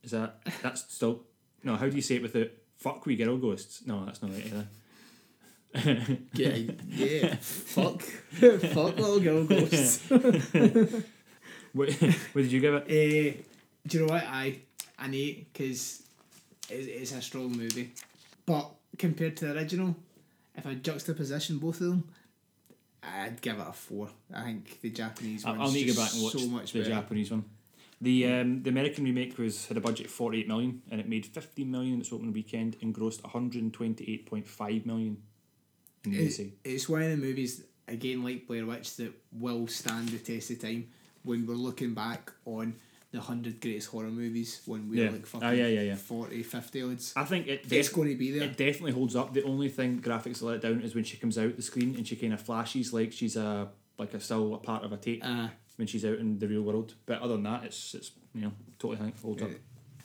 [0.03, 1.23] Is that that's still
[1.62, 1.77] no?
[1.77, 3.87] How do you say it without fuck we girl ghosts?
[3.87, 4.66] No, that's not right either.
[6.33, 6.57] Yeah,
[6.88, 7.37] yeah.
[7.40, 10.01] fuck, fuck little girl ghosts.
[11.77, 11.93] What,
[12.33, 12.85] what did you give it?
[12.89, 13.43] Eh,
[13.87, 14.25] do you know what?
[14.25, 14.61] I
[14.99, 16.03] an eight because
[16.71, 17.93] it's, it's a strong movie,
[18.47, 19.95] but compared to the original,
[20.57, 22.09] if I juxtaposition both of them,
[23.03, 24.09] I'd give it a four.
[24.33, 25.61] I think the Japanese one.
[25.61, 26.93] I'll need to go back and watch so much the better.
[26.93, 27.45] Japanese one.
[28.01, 31.09] The um, the American remake was had a budget of forty eight million and it
[31.09, 34.49] made fifteen million in its opening weekend and grossed one hundred and twenty eight point
[34.49, 35.19] five million
[36.05, 40.19] in the it's one of the movies again like Blair Witch that will stand the
[40.19, 40.89] test of time
[41.27, 42.75] when we're looking back on
[43.12, 45.11] the hundred greatest horror movies when we're Yeah.
[45.11, 45.95] like Oh, fucking yeah, yeah, yeah.
[45.97, 47.12] 40, 50 odds.
[47.17, 48.45] I think it It's going to be there.
[48.49, 49.33] it definitely holds up.
[49.33, 52.17] The only thing graphics let down is when she comes out the screen and she
[52.17, 55.49] kind of flashes like she's a like a still a part of a tape Uh,
[55.77, 56.95] when she's out in the real world.
[57.07, 59.51] But other than that, it's it's you know totally think holds up.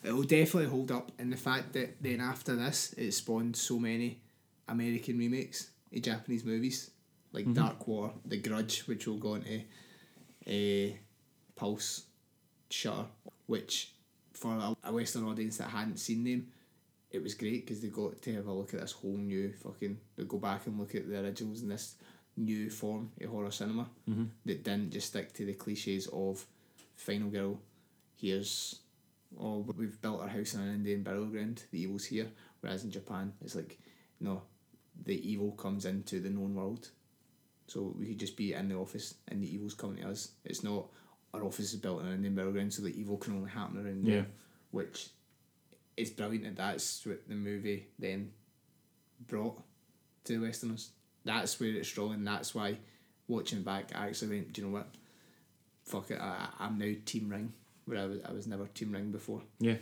[0.03, 3.77] it will definitely hold up, and the fact that then after this it spawned so
[3.79, 4.21] many
[4.69, 6.91] American remakes of Japanese movies
[7.33, 7.53] like Mm-hmm.
[7.53, 9.61] Dark Water, The Grudge, which will go into
[10.47, 10.97] a
[11.61, 12.05] Pulse,
[12.71, 13.05] Shutter,
[13.45, 13.91] which
[14.33, 16.47] for a, Western audience that hadn't seen them,
[17.11, 19.99] it was great because they got to have a look at this whole new fucking.
[20.15, 21.97] They go back and look at the originals in this
[22.35, 24.23] new form of horror cinema mm-hmm.
[24.45, 26.43] that didn't just stick to the cliches of
[26.95, 27.59] Final Girl.
[28.15, 28.79] Here's
[29.39, 31.63] oh we've built our house on an Indian burial ground.
[31.69, 32.31] The evil's here.
[32.61, 33.77] Whereas in Japan, it's like
[34.19, 34.41] no,
[35.05, 36.89] the evil comes into the known world.
[37.67, 40.31] So we could just be in the office and the evil's coming to us.
[40.43, 40.87] It's not
[41.33, 43.77] our office is built in an Indian burial ground, so the evil can only happen
[43.77, 44.15] around Yeah.
[44.15, 44.27] there.
[44.71, 45.09] Which
[45.97, 48.31] is brilliant that that's what the movie then
[49.27, 49.61] brought
[50.25, 50.91] to the Westerners.
[51.25, 52.77] That's where it's strong, and that's why
[53.27, 54.87] watching back, I actually went, do you know what?
[55.83, 57.53] Fuck it, I, I'm now Team Ring,
[57.85, 59.41] where I was, I was never Team Ring before.
[59.59, 59.75] Yeah,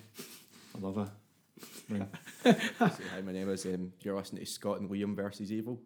[0.75, 1.11] I love her.
[1.89, 2.07] Ring.
[2.43, 3.65] So, hi, my name is.
[3.65, 5.79] Um, you're listening to Scott and Liam versus Evil.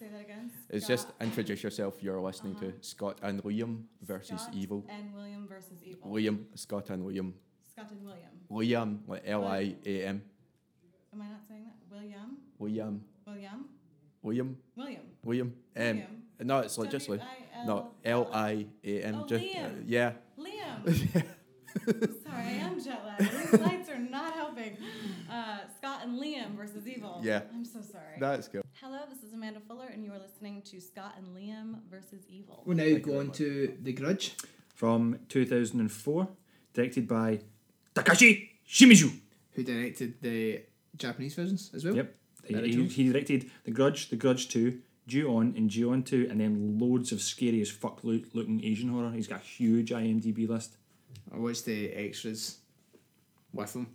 [0.00, 0.50] Say that again.
[0.70, 1.96] It's just introduce yourself.
[2.00, 4.82] You're listening to Scott and Liam versus Scott Evil.
[4.88, 6.10] And William versus Evil.
[6.10, 7.34] Liam, Scott and Liam.
[7.70, 8.30] Scott and William.
[8.50, 10.22] Liam, like L I A M.
[11.12, 11.94] Am I not saying that?
[11.94, 12.38] William.
[12.58, 13.66] Liam, William.
[14.22, 15.02] William, William.
[15.22, 15.46] William.
[15.76, 16.06] Um, William.
[16.40, 17.20] no, it's like just like
[17.66, 19.16] no L I A M.
[19.16, 19.82] Oh, Just Liam.
[19.84, 20.12] yeah.
[20.38, 21.24] Liam.
[22.24, 23.32] Sorry, I am jet lagged.
[23.52, 24.76] These lights are not helping.
[25.30, 27.20] Uh, Scott and Liam versus Evil.
[27.22, 27.42] Yeah.
[27.54, 28.16] I'm so sorry.
[28.18, 28.62] That's good.
[28.82, 32.62] Hello, this is Amanda Fuller, and you are listening to Scott and Liam versus Evil.
[32.64, 33.36] We're now you go very on much.
[33.38, 34.32] to The Grudge,
[34.74, 36.28] From two thousand and four,
[36.72, 37.40] directed by
[37.94, 39.12] Takashi Shimizu.
[39.52, 40.62] who directed the
[40.96, 41.94] Japanese versions as well.
[41.96, 42.14] Yep.
[42.46, 46.78] He, he, he directed The Grudge, The Grudge 2, Ju-On and Ju-On 2, and then
[46.78, 49.10] loads of scary as fuck loo- looking Asian horror.
[49.12, 50.76] He's got a huge IMDb list.
[51.32, 52.58] I watched the extras
[53.52, 53.88] with him,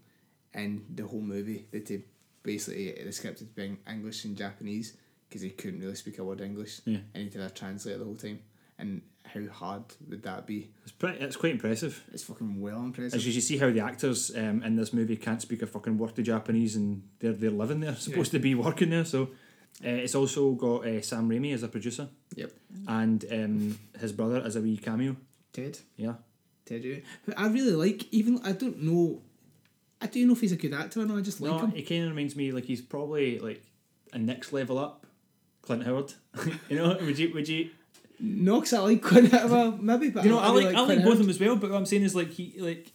[0.53, 1.65] and the whole movie.
[1.71, 2.03] the did
[2.45, 4.95] basically the script is being English and Japanese
[5.27, 6.79] because he couldn't really speak a word English.
[6.85, 6.99] Yeah.
[7.13, 8.39] And he did a translator the whole time.
[8.77, 10.69] And how hard would that be?
[10.83, 12.03] It's pretty, it's quite impressive.
[12.13, 13.15] It's fucking well impressive.
[13.17, 16.17] As you see how the actors um, in this movie can't speak a fucking word
[16.19, 19.05] of Japanese and they're, they're living there, supposed to be working there.
[19.05, 19.29] So
[19.83, 22.51] Uh, it's also got uh, Sam Raimi as a producer Yep.
[22.87, 25.17] and um, his brother as a wee cameo.
[25.51, 25.79] Ted.
[25.97, 26.13] Yeah.
[26.65, 27.03] Ted
[27.37, 29.21] I really like, even I don't know.
[30.05, 31.17] I do know if he's a good actor or not.
[31.17, 31.71] I just like no, him.
[31.71, 33.63] he kind of reminds me like he's probably like
[34.13, 35.05] a next level up,
[35.63, 36.13] Clint Howard.
[36.69, 37.71] you know, would you would you?
[38.19, 41.03] No, 'cause I like Clint Howard, maybe, but You know, I really like I like
[41.03, 41.55] both of them as well.
[41.55, 42.91] But what I'm saying is like he like,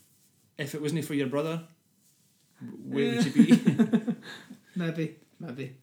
[0.57, 1.63] if it wasn't for your brother,
[2.85, 4.15] where would you be?
[4.75, 5.75] Maybe, maybe.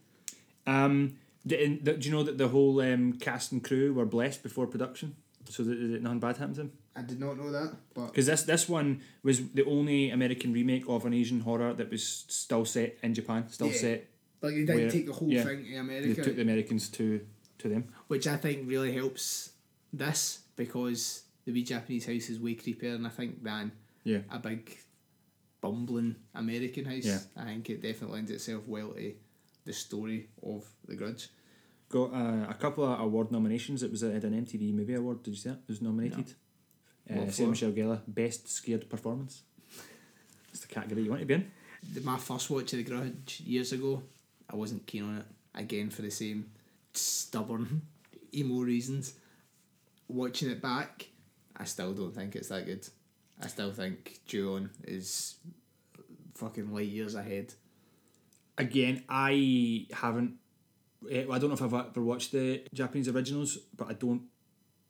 [0.67, 4.67] um, do, do you know that the whole um, cast and crew were blessed before
[4.67, 5.15] production,
[5.49, 6.73] so that, that nothing bad happened to them?
[6.99, 10.85] I did not know that, but Because this this one was the only American remake
[10.89, 13.77] of an Asian horror that was still set in Japan, still Yeah.
[13.87, 14.01] set.
[14.43, 16.09] like they didn't take the whole yeah, thing to America.
[16.15, 17.07] They took the Americans to
[17.59, 17.85] to them.
[18.09, 19.51] which I think really helps
[19.93, 23.73] this because the wee Japanese house is way creepier, and I think than
[24.05, 24.21] Yeah.
[24.31, 24.63] a big
[25.61, 27.05] bumbling American house.
[27.05, 27.21] Yeah.
[27.37, 29.13] I think it definitely lends itself well to
[29.65, 31.29] the story of The Grudge.
[31.89, 33.83] Got uh, a couple of award nominations.
[33.83, 35.23] It was at an MTV Movie Award.
[35.23, 35.59] Did you see that?
[35.67, 36.35] It was nominated.
[37.11, 37.49] Uh, Sarah?
[37.51, 39.43] Michelle Gellar, best scared performance.
[40.51, 41.51] It's the category you want to be in.
[42.03, 44.03] My first watch of The Grudge years ago,
[44.51, 45.27] I wasn't keen on it.
[45.55, 46.51] Again, for the same
[46.93, 47.83] stubborn
[48.35, 49.15] emo reasons.
[50.09, 51.07] Watching it back,
[51.57, 52.87] I still don't think it's that good.
[53.41, 55.37] I still think Ju-on is
[56.35, 57.53] fucking light years ahead.
[58.57, 60.35] Again, I haven't.
[61.11, 64.23] eh, I don't know if I've ever watched the Japanese originals, but I don't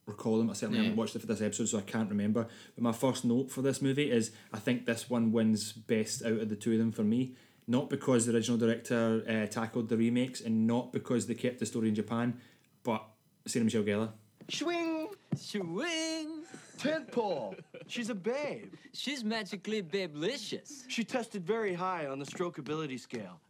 [0.08, 0.50] recall them.
[0.50, 0.84] I certainly Yeah.
[0.84, 2.48] haven't watched it for this episode, so I can't remember.
[2.74, 6.32] But my first note for this movie is I think this one wins best out
[6.40, 7.34] of the two of them for me.
[7.66, 11.66] Not because the original director uh, tackled the remakes, and not because they kept the
[11.66, 12.40] story in Japan,
[12.82, 13.04] but
[13.46, 14.10] Sarah Michelle Gellar.
[14.50, 15.08] Swing!
[15.36, 16.44] Swing!
[16.78, 17.58] Tentpole!
[17.86, 18.72] She's a babe.
[18.94, 20.84] She's magically babelicious.
[20.88, 23.40] She tested very high on the strokeability scale.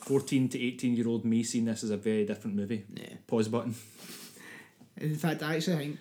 [0.00, 2.84] 14 to 18 year old me seeing this as a very different movie.
[2.94, 3.14] Yeah.
[3.26, 3.74] Pause button.
[4.98, 5.98] In fact, I actually think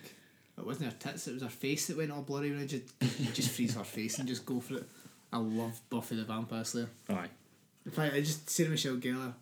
[0.58, 2.86] it wasn't her tits, it was her face that went all blurry when I just,
[3.34, 4.90] just freeze her face and just go for it.
[5.32, 6.90] I love Buffy the Vampire Slayer.
[7.10, 7.30] Aye.
[7.86, 9.34] In fact, I just Sarah Michelle Gellar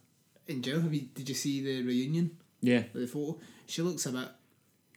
[0.48, 0.82] in jail.
[0.82, 2.38] Have you, did you see the reunion?
[2.62, 2.84] Yeah.
[2.94, 3.38] The photo.
[3.68, 4.30] She looks a bit.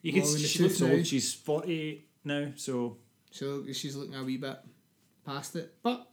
[0.02, 0.92] You can, long in the she looks now.
[0.92, 1.06] old.
[1.06, 2.96] She's 40 now, so
[3.30, 4.56] So she's looking a wee bit
[5.26, 6.06] past it, but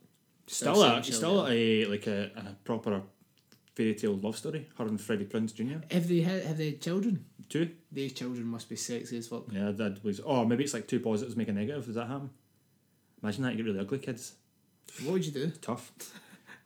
[0.48, 3.02] still, Sarah a, still a, like a, a proper
[3.76, 4.68] fairy tale love story.
[4.78, 5.86] Her and Freddie Prinze Jr.
[5.94, 7.26] Have they had, have they had children?
[7.50, 7.70] Two.
[7.92, 9.46] These children must be sexy as fuck.
[9.52, 10.22] Yeah, that was.
[10.26, 11.86] Oh, maybe it's like two positives make a negative.
[11.86, 12.30] Does that happen?
[13.22, 14.34] Imagine that you get really ugly kids.
[15.04, 15.50] What would you do?
[15.62, 15.92] Tough.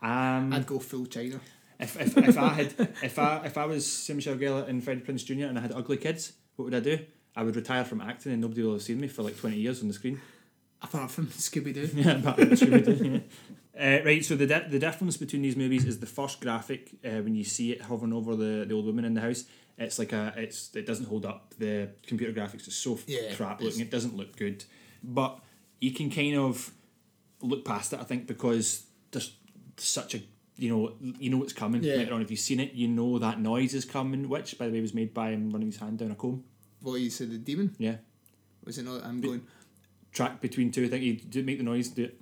[0.01, 1.39] Um, I'd go full China.
[1.79, 5.01] if, if, if I had if I if I was Sarah Michelle Gellar and Freddie
[5.01, 5.45] Prinze Jr.
[5.45, 6.99] and I had ugly kids, what would I do?
[7.35, 9.81] I would retire from acting and nobody will have seen me for like twenty years
[9.81, 10.21] on the screen.
[10.81, 11.89] Apart from Scooby Doo.
[11.95, 13.19] Yeah, but Scooby-Doo, yeah.
[13.79, 17.21] Uh, right, so the di- the difference between these movies is the first graphic uh,
[17.21, 19.43] when you see it hovering over the, the old woman in the house.
[19.77, 21.53] It's like a it's it doesn't hold up.
[21.59, 23.81] The computer graphics is so Yeah, crap looking.
[23.81, 24.63] It doesn't look good,
[25.03, 25.39] but
[25.81, 26.71] you can kind of
[27.41, 27.99] look past it.
[27.99, 29.35] I think because there's
[29.75, 30.21] such a
[30.55, 31.95] you know you know what's coming Yeah.
[31.95, 32.21] later on.
[32.21, 34.29] If you've seen it, you know that noise is coming.
[34.29, 36.45] Which, by the way, was made by him running his hand down a comb.
[36.81, 37.75] What you said, the demon?
[37.77, 37.97] Yeah,
[38.63, 39.03] Was it not?
[39.03, 39.41] I'm going.
[40.13, 40.85] track between two.
[40.85, 41.89] I think you do make the noise.
[41.89, 42.21] Do it.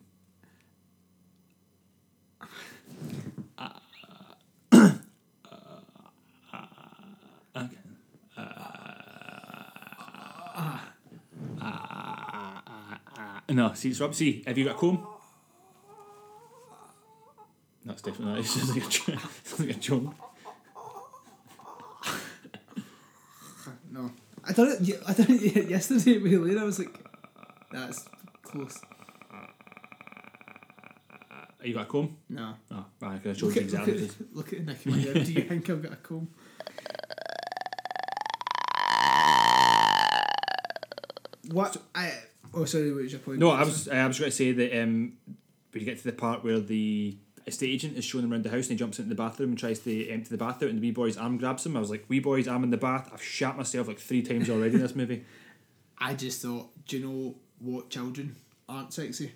[13.54, 14.16] No, see, it's Rob.
[14.16, 15.06] See, have you got a comb?
[17.86, 18.40] That's definitely not.
[18.44, 20.16] It's just like a, dr- it's like a drum.
[23.92, 24.12] No.
[24.44, 24.82] I done it.
[24.82, 26.58] yeah, I done it yesterday with Elaine.
[26.58, 26.98] I was like,
[27.72, 28.06] that's
[28.42, 28.82] close.
[31.60, 32.18] Have you got a comb?
[32.30, 32.56] No.
[32.72, 34.06] Oh, right, I could have showed Look you at, look, exactly.
[34.06, 35.26] at, look at Nicky McGinn.
[35.26, 36.28] Do you think I've got a comb?
[41.52, 42.12] What I
[42.54, 43.40] oh sorry, what was your point?
[43.40, 45.14] No, I was I was going to say that um,
[45.72, 48.50] when you get to the part where the estate agent is showing him around the
[48.50, 50.78] house and he jumps into the bathroom and tries to empty the bath out and
[50.78, 51.76] the wee boy's arm grabs him.
[51.76, 53.10] I was like, wee boy's arm in the bath.
[53.14, 55.26] I've shat myself like three times already in this movie.
[55.98, 58.36] I just thought, do you know what children
[58.68, 59.34] aren't sexy?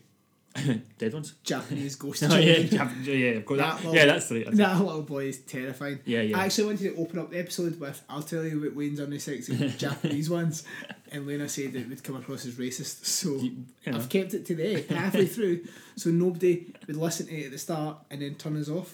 [0.97, 1.33] Dead ones.
[1.43, 3.59] Japanese ghost Oh yeah, yeah, yeah, of course.
[3.59, 4.45] That That, little- yeah, that's right.
[4.45, 5.99] That's That little boy is terrifying.
[6.05, 6.37] Yeah, yeah.
[6.39, 9.19] I actually wanted to open up the episode with I'll tell you what Wayne's only
[9.19, 10.63] sexy Japanese ones.
[11.11, 13.05] And Lena said it would come across as racist.
[13.05, 13.97] So You know.
[13.97, 15.63] I've kept it to the end, halfway through,
[15.95, 18.93] so nobody would listen to it at the start and then turn us off.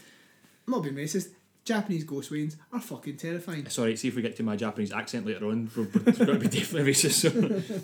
[0.67, 1.29] I'm not being racist.
[1.65, 3.67] Japanese ghost Waynes are fucking terrifying.
[3.69, 5.71] Sorry, see if we get to my Japanese accent later on.
[5.75, 7.13] We're, we're going to be definitely racist.
[7.21, 7.79] So.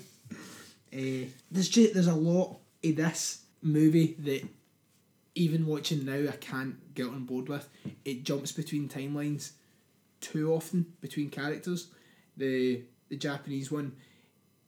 [0.93, 4.47] Uh, there's just, there's a lot of this movie that
[5.35, 7.67] even watching now, I can't get on board with.
[8.05, 9.51] It jumps between timelines
[10.21, 11.87] too often between characters.
[12.37, 13.93] The the Japanese one,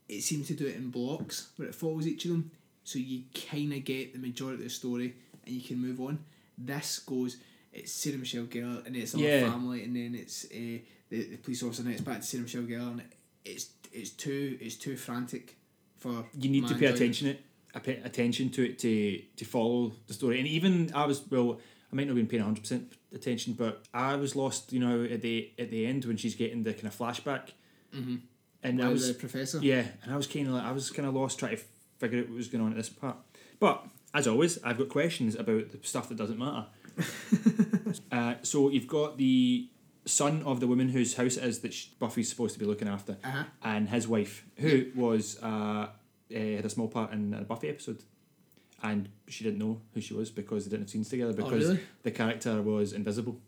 [0.10, 2.52] it seems to do it in blocks where it follows each of them,
[2.84, 5.14] so you kind of get the majority of the story
[5.46, 6.20] and you can move on.
[6.58, 7.38] This goes,
[7.74, 9.50] it's Sarah Michelle Gellar and it's all Yeah.
[9.50, 12.64] family, and then it's uh, the, the police officer, and it's back to Sarah Michelle
[12.64, 13.04] Gellar, and
[13.46, 15.58] it's it's too it's too frantic
[15.98, 17.42] for you need to pay attention it
[17.76, 21.60] attention to it to to follow the story and even I was well
[21.92, 25.04] I might not have been paying hundred percent attention but I was lost you know
[25.04, 27.50] at the at the end when she's getting the kind of flashback
[27.96, 28.16] Mm-hmm.
[28.64, 29.60] and I was professor.
[29.62, 31.64] yeah and I was kind of like I was kind of lost trying to
[32.00, 33.18] figure out what was going on at this part
[33.60, 36.66] but as always I've got questions about the stuff that doesn't matter
[38.12, 39.68] uh, so you've got the
[40.06, 43.18] son of the woman whose house it is that Buffy's supposed to be looking after
[43.24, 43.44] Uh-huh.
[43.64, 45.88] and his wife, who was uh,
[46.36, 48.04] uh, had a small part in a Buffy episode,
[48.84, 51.70] and she didn't know who she was because they didn't have scenes together because Oh,
[51.74, 51.80] really?
[52.04, 53.40] the character was invisible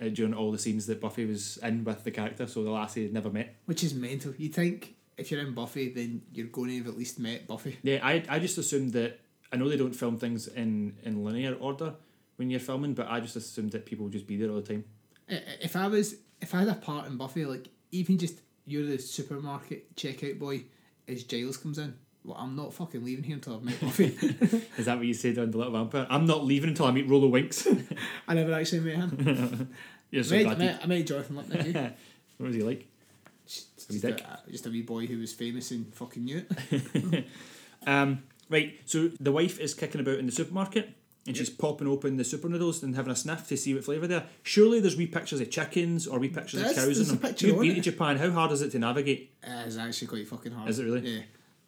[0.00, 3.02] uh, during all the scenes that Buffy was in with the character, so the lassie
[3.04, 3.54] had never met.
[3.66, 4.34] Which is mental.
[4.36, 7.78] You think if you're in Buffy, then you're going to have at least met Buffy.
[7.82, 9.20] Yeah, I I just assumed that
[9.52, 11.94] I know they don't film things in in linear order
[12.36, 14.62] when you're filming, but I just assumed that people would just be there all the
[14.62, 14.84] time.
[15.28, 18.98] If I was, if I had a part in Buffy, like even just you're the
[18.98, 20.64] supermarket checkout boy
[21.06, 21.94] as Giles comes in.
[22.24, 24.04] Well, I'm not fucking leaving here until I've met Buffy.
[24.78, 26.06] Is that what you said on the Little Vampire?
[26.08, 27.66] I'm not leaving until I meet Rollo Weeks.
[28.28, 29.68] I never actually met him.
[30.10, 31.36] you're so I, met, glad I, met, I met Jonathan?
[31.36, 32.86] What was he like?
[33.46, 37.26] just, a, just a wee boy who was famous and fucking knew it.
[37.86, 40.90] Um, right, so the wife is kicking about in the supermarket
[41.26, 44.06] and she's popping open the super noodles and having a sniff to see what flavour
[44.06, 44.24] they are.
[44.44, 47.18] Surely there's wee pictures of chickens or wee pictures There's- of cows in them.
[47.18, 47.74] picture You've been it.
[47.74, 49.32] to Japan, how hard is it to navigate?
[49.44, 50.68] Uh, it's actually quite fucking hard.
[50.70, 51.00] Is it really?
[51.16, 51.22] Yeah.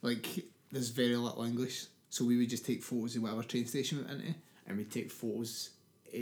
[0.04, 3.98] Like, there's very little English, so we would just take photos of whatever train station
[3.98, 4.34] we went into,
[4.66, 5.70] and we'd take photos
[6.12, 6.16] uh,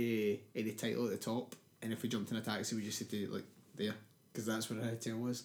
[0.59, 2.99] of the title at the top, and if we jumped in a taxi, we just
[3.01, 3.45] had to, like,
[3.77, 3.95] there,
[4.33, 5.45] because that's where the hotel was.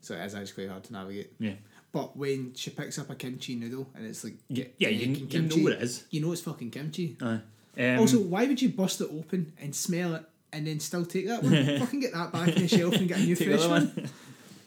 [0.00, 1.32] So it is actually quite hard to navigate.
[1.38, 1.54] Yeah.
[1.90, 5.20] But when she picks up a kimchi noodle, and it's like, yeah, egg you- you
[5.22, 6.04] know kimchi, what it is.
[6.10, 7.16] You know it's fucking kimchi.
[7.22, 7.40] Aye.
[7.76, 11.26] Um, also, why would you bust it open and smell it and then still take
[11.26, 11.52] that one?
[11.80, 13.88] fucking get that back in the shelf and get a new fresh one.
[13.88, 14.10] one.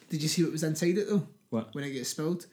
[0.09, 1.25] Did you see what was inside it though?
[1.49, 1.73] What?
[1.73, 2.45] When it gets spilled?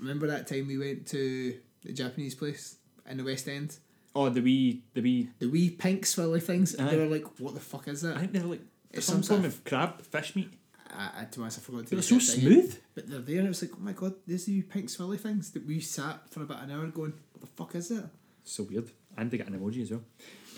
[0.00, 2.76] Remember that time we went to the Japanese place
[3.08, 3.76] in the West End?
[4.14, 5.28] Oh, the wee, the wee.
[5.38, 6.74] The wee pink swirly things.
[6.78, 6.84] Aye.
[6.90, 8.16] They were like, what the fuck is that?
[8.16, 10.52] I think they're like It's some form of crab, fish meat.
[10.92, 12.40] I, I, to be honest, I forgot to They're so that thing.
[12.40, 12.78] smooth.
[12.94, 15.20] But they're there and it was like, oh my god, there's the wee pink swirly
[15.20, 18.10] things that we sat for about an hour going, what the fuck is that?
[18.42, 18.90] So weird.
[19.16, 20.02] And they get an emoji as well.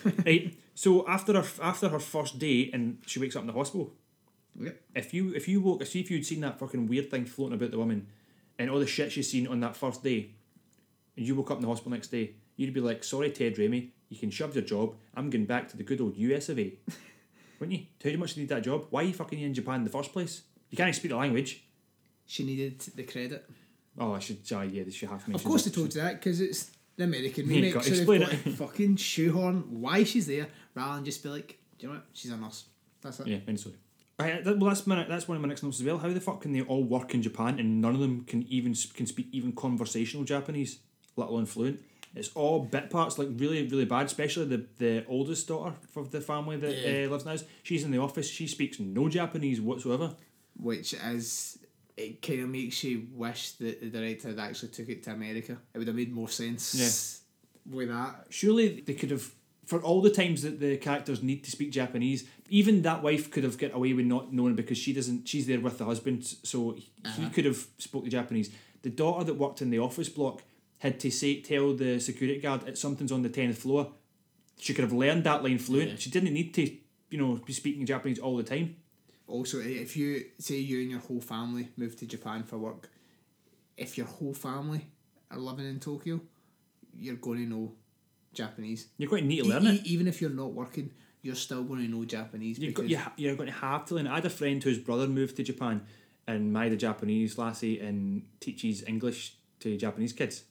[0.24, 0.56] right.
[0.74, 3.92] So after her after her first day and she wakes up in the hospital.
[4.58, 4.80] Yep.
[4.94, 7.54] If you if you woke I see if you'd seen that fucking weird thing floating
[7.54, 8.06] about the woman
[8.62, 10.30] and all the shit she's seen on that first day
[11.16, 13.88] and you woke up in the hospital next day, you'd be like, Sorry Ted Raimi,
[14.08, 14.94] you can shove your job.
[15.16, 16.72] I'm going back to the good old US of A.
[17.58, 18.12] Wouldn't you?
[18.12, 18.86] How much you need that job?
[18.90, 20.42] Why are you fucking in Japan in the first place?
[20.70, 21.64] You can't speak the language.
[22.24, 23.44] She needed the credit.
[23.98, 24.38] Oh, I should.
[24.52, 27.04] Oh, yeah, they should have to Of course they told you that because it's the
[27.04, 28.36] American remake, gotta so they've explain got it.
[28.56, 32.06] fucking shoehorn why she's there rather than just be like, do you know what?
[32.12, 32.64] She's a nurse.
[33.00, 33.26] That's it.
[33.26, 33.74] Yeah, and sorry.
[34.22, 35.98] Right, that, well, that's my, that's one of my next notes as well.
[35.98, 38.74] How the fuck can they all work in Japan and none of them can even
[38.94, 40.78] can speak even conversational Japanese,
[41.16, 41.80] let alone fluent?
[42.14, 44.06] It's all bit parts, like really really bad.
[44.06, 47.06] Especially the the oldest daughter of the family that Yeah.
[47.06, 47.36] uh, lives now.
[47.62, 48.28] She's in the office.
[48.28, 50.14] She speaks no Japanese whatsoever.
[50.56, 51.58] Which is
[51.96, 55.58] it kind of makes you wish that the director had actually took it to America.
[55.74, 57.74] It would have made more sense Yeah.
[57.74, 58.26] with that.
[58.30, 59.30] Surely they could have,
[59.64, 63.44] for all the times that the characters need to speak Japanese, even that wife could
[63.44, 65.28] have got away with not knowing because she doesn't.
[65.28, 67.28] She's there with the husband, so he Uh-huh.
[67.30, 68.50] could have spoke the Japanese.
[68.82, 70.42] The daughter that worked in the office block
[70.78, 73.92] had to say tell the security guard that something's on the tenth floor.
[74.58, 75.90] She could have learned that line fluent.
[75.90, 75.96] Yeah.
[75.96, 76.62] She didn't need to,
[77.10, 78.76] you know, be speaking Japanese all the time.
[79.28, 82.90] Also, if you say you and your whole family move to Japan for work,
[83.76, 84.86] if your whole family
[85.30, 86.20] are living in Tokyo,
[86.94, 87.72] you're going to know
[88.34, 88.88] Japanese.
[88.98, 89.86] You're going to need to learn e- it.
[89.86, 90.90] even if you're not working,
[91.22, 92.58] you're still going to know Japanese.
[92.58, 94.06] You've got, because you ha- you're going to have to learn.
[94.06, 95.82] I had a friend whose brother moved to Japan
[96.26, 100.44] and married a Japanese lassie and teaches English to Japanese kids.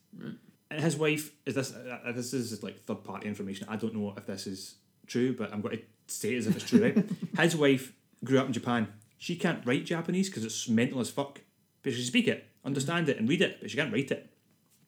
[0.70, 1.74] And his wife is this.
[1.74, 3.66] Uh, this is like third party information.
[3.68, 4.76] I don't know if this is
[5.06, 6.82] true, but I'm going to say it as if it's true.
[6.82, 7.04] Right?
[7.38, 7.92] his wife
[8.24, 8.88] grew up in Japan.
[9.18, 11.40] She can't write Japanese because it's mental as fuck.
[11.82, 14.32] But she can speak it, understand it, and read it, but she can't write it.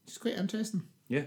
[0.06, 0.82] it's quite interesting.
[1.08, 1.24] Yeah.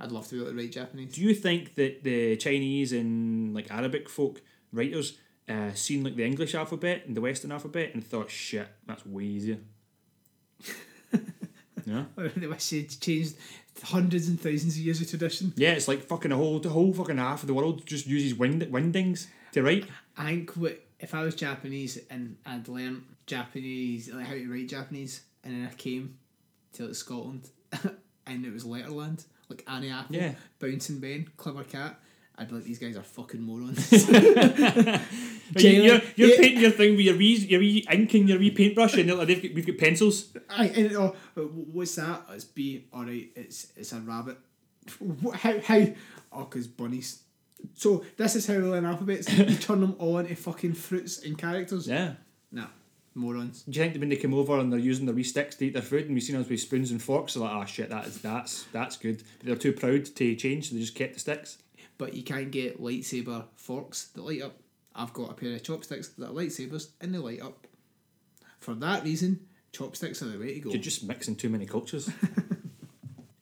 [0.00, 1.14] I'd love to be able to write Japanese.
[1.14, 4.40] Do you think that the Chinese and like Arabic folk
[4.72, 5.18] writers
[5.48, 9.24] uh, seen like the English alphabet and the Western alphabet and thought, shit, that's way
[9.24, 9.58] easier?
[11.86, 12.04] Yeah.
[12.36, 13.36] they wish they'd changed
[13.82, 15.54] hundreds and thousands of years of tradition.
[15.56, 18.34] Yeah, it's like fucking a whole the whole fucking half of the world just uses
[18.34, 19.86] wind Wingdings to write.
[20.16, 24.68] I think what, if I was Japanese and I'd learnt Japanese, like how to write
[24.68, 26.18] Japanese, and then I came
[26.74, 27.48] to like Scotland
[28.26, 30.34] and it was Letterland, like Annie Apple, Yeah.
[30.58, 31.98] Bouncing Ben, Clever Cat,
[32.36, 33.90] I'd be like, these guys are fucking morons.
[35.56, 36.36] You- You're, you're yeah.
[36.36, 39.16] painting your thing with your wee, your wee ink and your wee paintbrush, and they're
[39.16, 40.28] like, they've got, we've got pencils.
[40.50, 42.24] I and oh, uh, what's that?
[42.32, 42.84] It's B.
[42.92, 44.36] All right, it's it's a rabbit.
[45.24, 45.86] Wh- How how?
[46.32, 47.22] Oh, cause bunnies.
[47.74, 49.32] So this is how we learn alphabets.
[49.38, 51.88] you turn them all into fucking fruits and characters.
[51.88, 52.12] Yeah.
[52.52, 52.66] Nah,
[53.18, 53.62] morons.
[53.62, 55.66] Do you think that when they come over and they're using their wee sticks to
[55.66, 57.90] eat their food, and we've seen us with spoons and forks, they're like, ah, shit,
[57.90, 59.22] that is that's that's good.
[59.38, 61.58] But they're too proud to change, so they just kept the sticks.
[61.98, 64.54] But you can't get lightsaber forks that light up.
[64.94, 67.66] I've got a pair of chopsticks that are lightsabers and they light up.
[68.58, 69.40] For that reason,
[69.72, 70.70] chopsticks are the way to go.
[70.70, 72.08] You're just mixing too many cultures.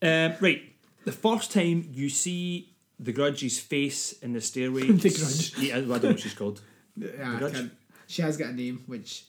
[0.03, 0.63] um, right.
[1.05, 4.83] The first time you see the Grudge's face in the stairway.
[4.93, 5.59] The Grudge.
[5.59, 6.61] Yeah, I don't know what she's called.
[6.97, 7.71] Yeah, Grudge?
[8.07, 9.27] She has got a name which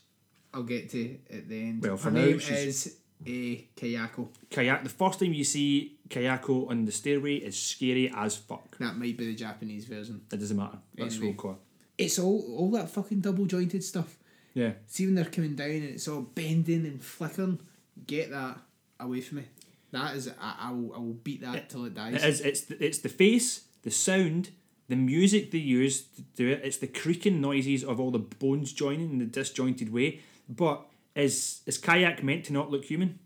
[0.58, 1.84] I'll get to at the end.
[1.84, 4.30] Well, for Her now, name she's- is a Kayako.
[4.50, 4.84] Kayak.
[4.84, 8.78] The first time you see Kayako on the stairway is scary as fuck.
[8.80, 10.22] That might be the Japanese version.
[10.32, 10.80] It doesn't matter.
[10.96, 11.34] That's Anyway.
[11.34, 11.60] call.
[11.98, 14.18] It's all all that fucking double jointed stuff.
[14.54, 14.74] Yeah.
[14.88, 17.60] See when they're coming down and it's all bending and flickering.
[18.06, 18.60] Get that
[19.00, 19.44] away from me.
[19.92, 22.16] That is I, I will I will beat that till it dies.
[22.24, 22.42] It is.
[22.42, 24.50] It's the, it's the face, the sound,
[24.90, 26.62] the music they use to do it.
[26.64, 30.20] It's the creaking noises of all the bones joining in the disjointed way.
[30.50, 30.86] But
[31.16, 33.20] is is Kayak meant to not look human?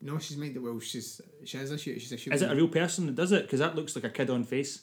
[0.00, 0.60] No, she's meant to.
[0.60, 1.78] Well, she's she has a.
[1.78, 2.36] She's a human.
[2.36, 3.42] Is it a real person that does it?
[3.42, 4.82] Because that looks like a kid on face.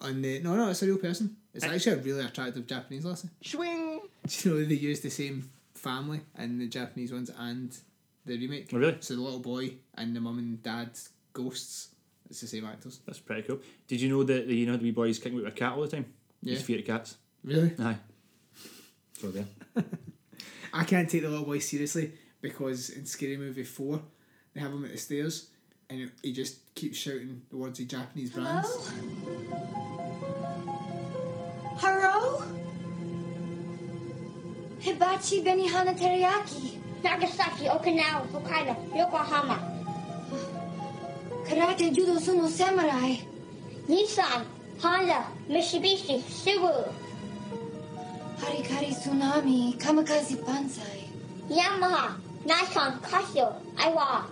[0.00, 1.36] And uh, no, no, it's a real person.
[1.52, 3.28] It's actually a really attractive Japanese lassie.
[3.42, 4.00] Swing!
[4.26, 7.76] Do you know they use the same family in the Japanese ones and
[8.24, 8.70] the remake?
[8.72, 8.96] Oh, really?
[9.00, 11.88] So the little boy and the mum and dad's ghosts.
[12.28, 13.00] It's the same actors.
[13.06, 13.58] That's pretty cool.
[13.88, 15.88] Did you know that you know the wee boys kicking with a cat all the
[15.88, 16.06] time?
[16.42, 16.54] Yeah.
[16.54, 17.16] He's fear of cats.
[17.42, 17.72] Really?
[17.78, 17.96] Aye.
[19.18, 19.46] So there.
[20.72, 24.00] I can't take the little boy seriously because in Scary Movie 4,
[24.54, 25.48] they have him at the stairs
[25.88, 28.92] and he just keeps shouting the words of Japanese brands.
[31.76, 32.42] Hello?
[34.80, 36.78] Hibachi Benihana Teriyaki.
[37.02, 39.58] Nagasaki, Okinawa, Hokkaido, Yokohama.
[41.44, 43.16] Karate Judo Sumo Samurai.
[43.88, 44.44] Nissan,
[44.80, 46.92] Honda, Mitsubishi, Subaru.
[48.40, 51.08] Harikari Tsunami, Kamikaze Banzai.
[51.48, 52.14] Yamaha,
[52.44, 54.24] Nikon, Casio, Aiwa.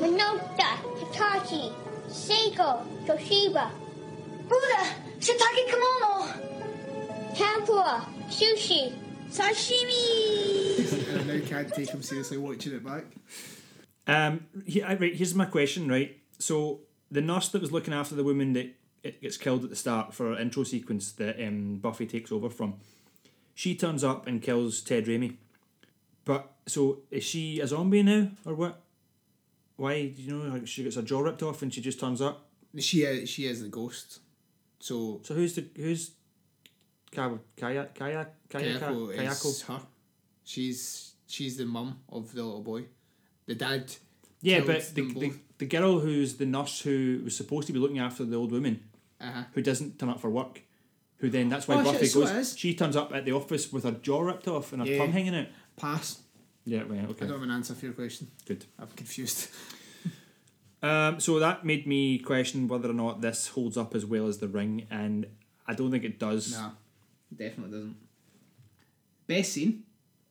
[0.00, 1.72] Minolta, Hitachi,
[2.08, 3.70] Seiko, Toshiba.
[4.48, 4.84] Buddha,
[5.18, 6.28] Shiitake Kimono.
[7.34, 8.92] Tempura, Sushi,
[9.30, 11.08] Sashimi.
[11.20, 13.04] and I now can't take him seriously watching it back.
[14.06, 16.16] Um, he, I- right, here's my question, right?
[16.38, 18.74] So the nurse that was looking after the woman that
[19.04, 22.74] it gets killed at the start for intro sequence that um, Buffy takes over from,
[23.54, 25.36] she turns up and kills Ted Raimi.
[26.24, 28.80] But so is she a zombie now or what?
[29.76, 32.22] Why do you know like she gets her jaw ripped off and she just turns
[32.22, 32.46] up?
[32.78, 34.20] She is, she is the ghost.
[34.80, 36.12] So So who's the who's
[37.12, 39.46] Kaya Kaya Kaya Kaya Kayako Kayako?
[39.50, 39.80] is her.
[40.44, 42.86] She's she's the mum of the little boy.
[43.46, 43.94] The dad.
[44.40, 47.98] Yeah, but the, the, the girl who's the nurse who was supposed to be looking
[47.98, 48.82] after the old woman,
[49.20, 49.44] Uh-huh.
[49.52, 50.62] who doesn't turn up for work,
[51.18, 52.30] who then that's why Oh, Buffy so goes.
[52.30, 52.58] is.
[52.58, 54.98] She turns up at the office with her jaw ripped off and her Yeah.
[54.98, 55.46] tongue hanging out.
[55.76, 56.20] Pass.
[56.66, 58.28] Yeah, right, okay I don't have an answer for your question.
[58.46, 58.64] good.
[58.78, 59.48] I'm confused.
[60.82, 64.36] Um, so that made me question whether or not this holds up as well as
[64.36, 65.26] the ring, and
[65.66, 66.52] I don't think it does.
[66.52, 66.72] No,
[67.34, 67.96] definitely doesn't.
[69.26, 69.84] Best scene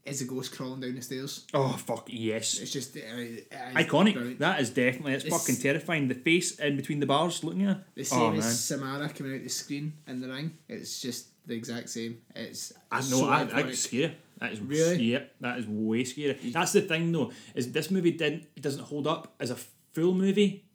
[0.06, 1.46] is a ghost crawling down the stairs.
[1.54, 2.60] Oh fuck yes!
[2.60, 3.42] It's just uh, is
[3.74, 4.14] Iconic.
[4.14, 4.40] brilliant.
[4.40, 5.14] That is definitely.
[5.14, 6.08] It's, It's- fucking terrifying.
[6.08, 7.78] The face in between the bars looking at.
[7.78, 7.86] her.
[7.96, 8.40] The same oh man.
[8.40, 10.58] as Samara coming out the screen in the ring.
[10.68, 12.20] It's just the exact same.
[12.36, 13.02] It's I know.
[13.04, 14.18] so I, I scary.
[14.40, 15.04] That is Really?
[15.04, 16.34] Yep, that is way scary.
[16.52, 17.32] That's the thing though.
[17.56, 19.56] Is this movie didn't doesn't hold up as a
[19.94, 20.66] full movie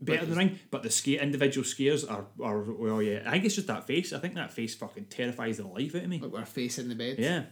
[0.00, 3.22] better than Ring, but the scare individual scares are are well yeah.
[3.24, 4.12] I think it's just that face.
[4.12, 6.18] I think that face fucking terrifies the life out of me.
[6.20, 7.16] Like her face in the bed.
[7.18, 7.44] Yeah.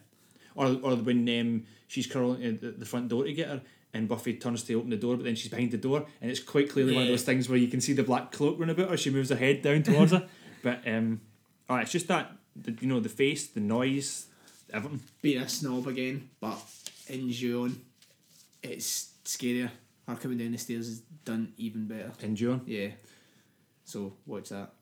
[0.54, 3.62] Or or when um, she's curling at the, front door to get her.
[3.94, 6.40] And Buffy turns to open the door, but then she's behind the door, and it's
[6.40, 8.88] quite clearly one of those things where you can see the black cloak run about
[8.88, 8.96] her.
[8.96, 10.26] She moves her head down towards her,
[10.62, 11.20] but um,
[11.68, 14.26] oh, it's just that the, you know the face, the noise,
[14.72, 15.00] everything.
[15.20, 16.58] Being a snob again, but
[17.08, 17.78] in Ju-On,
[18.62, 19.70] it's scarier.
[20.08, 22.12] Her coming down the stairs is done even better.
[22.20, 22.62] In Ju-On.
[22.66, 22.88] Yeah.
[23.84, 24.72] So watch that.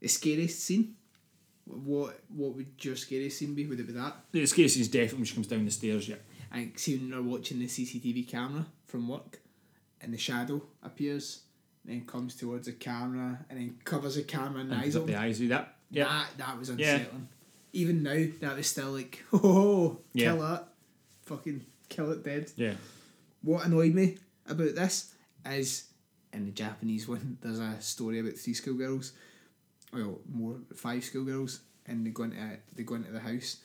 [0.00, 0.96] The scariest scene.
[1.64, 3.66] What what would your scariest scene be?
[3.66, 4.14] Would it be that?
[4.32, 6.08] The scariest is definitely when she comes down the stairs.
[6.08, 6.16] Yeah.
[6.50, 9.40] And see when they're watching the CCTV camera from work,
[10.00, 11.42] and the shadow appears,
[11.86, 15.12] and then comes towards the camera, and then covers the camera and, And eyes open.
[15.12, 15.76] the eyes do that.
[15.90, 16.04] Yeah.
[16.04, 17.28] That that was unsettling.
[17.74, 17.80] Yeah.
[17.80, 20.26] Even now, that was still like, oh, Yeah.
[20.32, 20.68] kill that,
[21.22, 22.50] fucking kill it dead.
[22.56, 22.74] Yeah.
[23.42, 25.14] What annoyed me about this
[25.46, 25.84] is
[26.34, 29.12] in the Japanese one, there's a story about three schoolgirls,
[29.92, 32.36] well, more five schoolgirls, and they go into
[32.74, 33.58] they go into the house.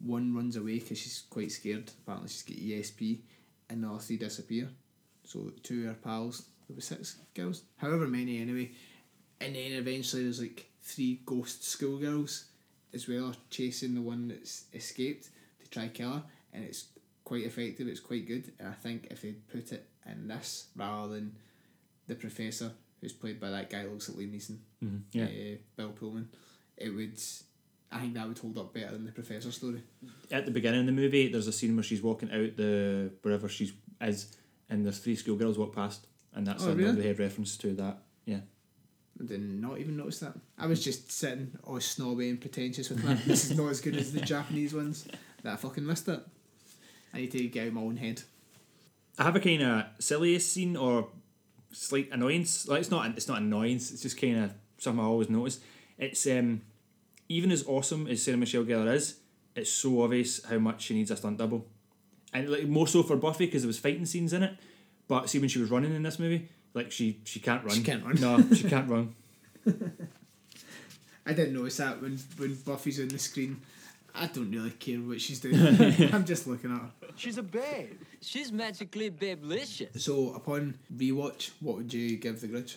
[0.00, 1.90] One runs away because she's quite scared.
[2.02, 3.20] Apparently, she's got ESP,
[3.68, 4.68] and other three disappear.
[5.24, 6.46] So two are pals.
[6.68, 8.70] There were six girls, however many anyway,
[9.40, 12.44] and then eventually there's like three ghost schoolgirls
[12.92, 15.28] as well are chasing the one that's escaped
[15.62, 16.22] to try kill her,
[16.52, 16.86] and it's
[17.24, 17.88] quite effective.
[17.88, 21.36] It's quite good, and I think if they put it in this rather than
[22.06, 25.24] the professor, who's played by that guy looks like Liam Neeson, Mhm, yeah.
[25.24, 26.28] uh, Bill Pullman,
[26.76, 27.18] it would.
[27.92, 29.82] I think that would hold up better than the professor story.
[30.30, 33.48] At the beginning of the movie, there's a scene where she's walking out the wherever
[33.48, 34.34] she's is,
[34.68, 37.02] and there's three schoolgirls walk past, and that's Oh, a really?
[37.02, 37.98] head reference to that.
[38.24, 38.40] Yeah.
[39.20, 40.34] I did not even notice that.
[40.56, 43.24] I was just sitting all snobby and pretentious with that.
[43.26, 45.06] this is not as good as the Japanese ones.
[45.42, 46.20] That I fucking missed it.
[47.12, 48.22] I need to get out of my own head.
[49.18, 51.08] I have a kind of silliest scene or
[51.72, 52.68] slight annoyance.
[52.68, 53.90] Like it's not it's not annoyance.
[53.90, 55.60] It's just kind of something I always notice.
[55.98, 56.62] It's um
[57.28, 59.20] even as awesome as Sarah Michelle Gellar is,
[59.54, 61.66] it's so obvious how much she needs a stunt double,
[62.32, 64.54] and like more so for Buffy because there was fighting scenes in it.
[65.06, 67.74] But see when she was running in this movie, like she she can't run.
[67.74, 68.20] She can't run.
[68.20, 69.14] No, she can't run.
[71.26, 73.60] I didn't notice that when, when Buffy's on the screen.
[74.12, 75.56] I don't really care what she's doing.
[76.12, 76.90] I'm just looking at her.
[77.14, 78.00] She's a babe.
[78.20, 80.00] She's magically babelicious.
[80.00, 82.76] So, upon rewatch, what would you give The Grudge?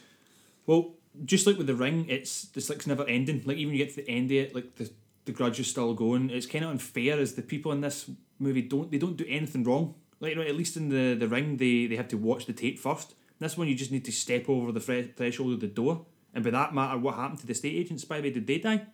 [0.67, 0.91] Well,
[1.25, 3.41] just like with the ring, it's it's like it's never ending.
[3.45, 4.91] Like even you get to the end of it, like the
[5.25, 6.29] the grudge is still going.
[6.29, 8.09] It's kind of unfair as the people in this
[8.39, 9.95] movie don't they don't do anything wrong.
[10.19, 12.53] Like you know, at least in the the ring, they they have to watch the
[12.53, 13.15] tape first.
[13.39, 16.43] This one, you just need to step over the thre- threshold of the door, and
[16.43, 18.05] by that matter, what happened to the state agents?
[18.05, 18.85] By the way, did they die?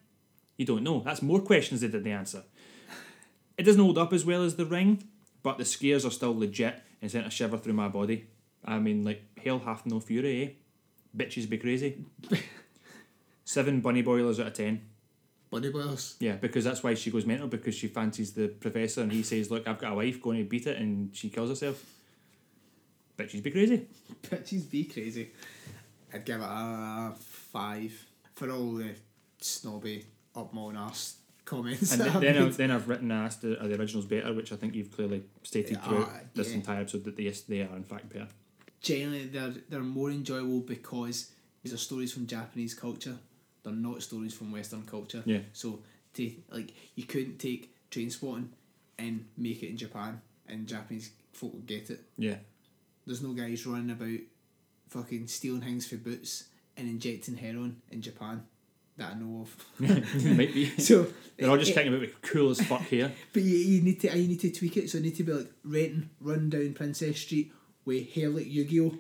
[0.58, 1.02] You don't know.
[1.02, 2.44] That's more questions than they didn't answer.
[3.58, 5.04] It doesn't hold up as well as the ring,
[5.44, 8.28] but the scares are still legit and sent a shiver through my body.
[8.66, 10.50] I mean, like hell hath no fury, eh?
[11.16, 12.06] Bitches be crazy.
[13.46, 14.82] Seven bunny boilers out of ten.
[15.50, 16.16] Bunny boilers.
[16.20, 19.50] Yeah, because that's why she goes mental because she fancies the professor and he says,
[19.50, 21.84] "Look, I've got a wife going to beat it," and she kills herself.
[23.18, 23.88] Bitches be crazy.
[24.24, 25.32] Bitches be crazy.
[26.14, 28.06] I'd give it a five
[28.36, 28.92] for all the
[29.40, 30.06] snobby,
[30.36, 31.92] up my arse comments.
[31.92, 32.38] And that th- I've then.
[32.38, 34.32] I've, then I've written and asked, are the originals better?
[34.34, 36.56] Which I think you've clearly stated Yeah, throughout uh, this yeah.
[36.56, 38.28] entire episode that yes, they are in fact better.
[38.82, 41.32] Generally they're they're more enjoyable because
[41.64, 43.18] these are stories from Japanese culture.
[43.64, 45.24] They're not stories from Western culture.
[45.26, 45.40] Yeah.
[45.54, 45.80] So
[46.14, 48.48] to like you couldn't take Trainspotting
[48.98, 52.02] and make it in Japan and Japanese folk would get it.
[52.18, 52.36] Yeah.
[53.06, 54.20] There's no guys running about
[54.90, 56.46] fucking stealing things for boots
[56.78, 58.44] and injecting heroin in Japan
[58.98, 59.66] that I know of.
[60.38, 60.70] Might be.
[60.80, 61.08] So
[61.38, 63.12] They're all just kicking about with cool as fuck here.
[63.34, 64.90] But you, you need to you need to tweak it.
[64.90, 67.52] So it need to be like Renton run down Princes Street
[67.86, 68.94] with hair like Yu Gi Oh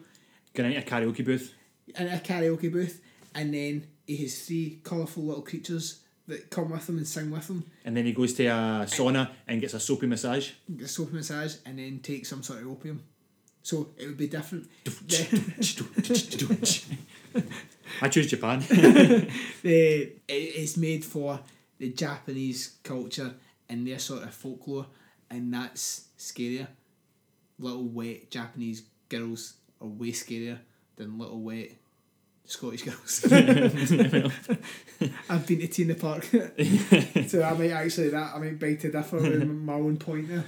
[0.53, 1.53] Going into a karaoke booth.
[1.97, 3.01] in a karaoke booth,
[3.35, 7.49] and then he has three colourful little creatures that come with him and sing with
[7.49, 7.63] him.
[7.85, 10.51] And then he goes to a sauna and gets a soapy massage.
[10.75, 13.03] Get a soap massage, and then take some sort of opium.
[13.61, 14.69] So it would be different.
[18.01, 18.59] I choose Japan.
[19.61, 21.39] the it's made for
[21.77, 23.33] the Japanese culture
[23.67, 24.87] and their sort of folklore,
[25.29, 26.67] and that's scarier.
[27.59, 30.59] Little wet Japanese girls are way scarier
[30.95, 31.71] than little wet
[32.45, 33.25] Scottish girls.
[35.29, 36.23] I've been to Tina Park,
[37.27, 40.45] so I might actually that I might beg to differ with my own point there.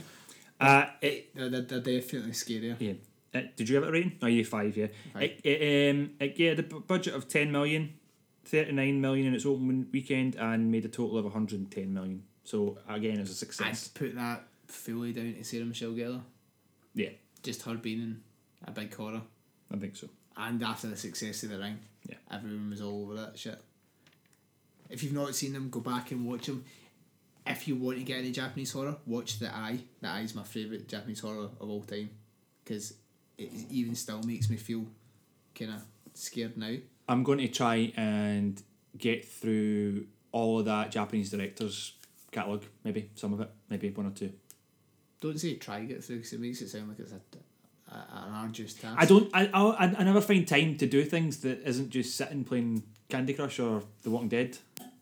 [0.60, 2.76] Uh, it, They're, they're, definitely scarier.
[2.80, 2.94] yeah.
[3.34, 4.18] Uh, did you have it rating?
[4.22, 4.88] Oh, you five, yeah.
[5.14, 5.24] Five.
[5.24, 7.94] It, it, um, it, yeah, the bu- budget of 10 million,
[8.46, 12.24] 39 million in its opening weekend, and made a total of 110 million.
[12.44, 13.90] So, again, it's a success.
[13.90, 16.22] I'd put that fully down to Sarah Michelle Gellar.
[16.94, 17.10] Yeah,
[17.44, 18.22] Just her being in
[18.66, 19.22] a big horror.
[19.74, 20.10] I think so.
[20.38, 22.16] And after the success of The Ring, Yeah.
[22.30, 23.60] everyone was all over that shit.
[24.90, 26.66] If you've not seen them, go back and watch them.
[27.48, 29.80] If you want to get into Japanese horror, watch The Eye.
[30.02, 32.10] The Eye is my favourite Japanese horror of all time
[32.64, 32.94] because
[33.38, 34.86] it even still makes me feel
[35.56, 35.82] kind of
[36.14, 36.76] scared now.
[37.08, 38.62] I'm going to try and
[38.98, 41.94] get through all of that Japanese director's
[42.32, 44.32] catalogue, maybe some of it, maybe one or two.
[45.22, 47.22] Don't say try get through because it makes it sound like it's a,
[47.94, 48.98] a, an arduous task.
[49.00, 49.30] I don't.
[49.34, 53.34] I, I I never find time to do things that isn't just sitting playing Candy
[53.34, 54.58] Crush or The Walking Dead.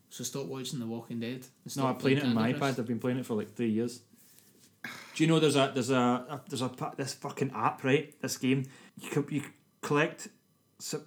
[0.10, 1.46] So stop watching The Walking Dead.
[1.78, 2.78] No, I'm playing it on my iPad.
[2.80, 4.02] I've been playing it for like three years.
[5.16, 8.14] Do you know there's a there's a, a there's a this fucking app right?
[8.22, 8.66] This game
[9.00, 9.44] you co- you
[9.82, 10.28] collect.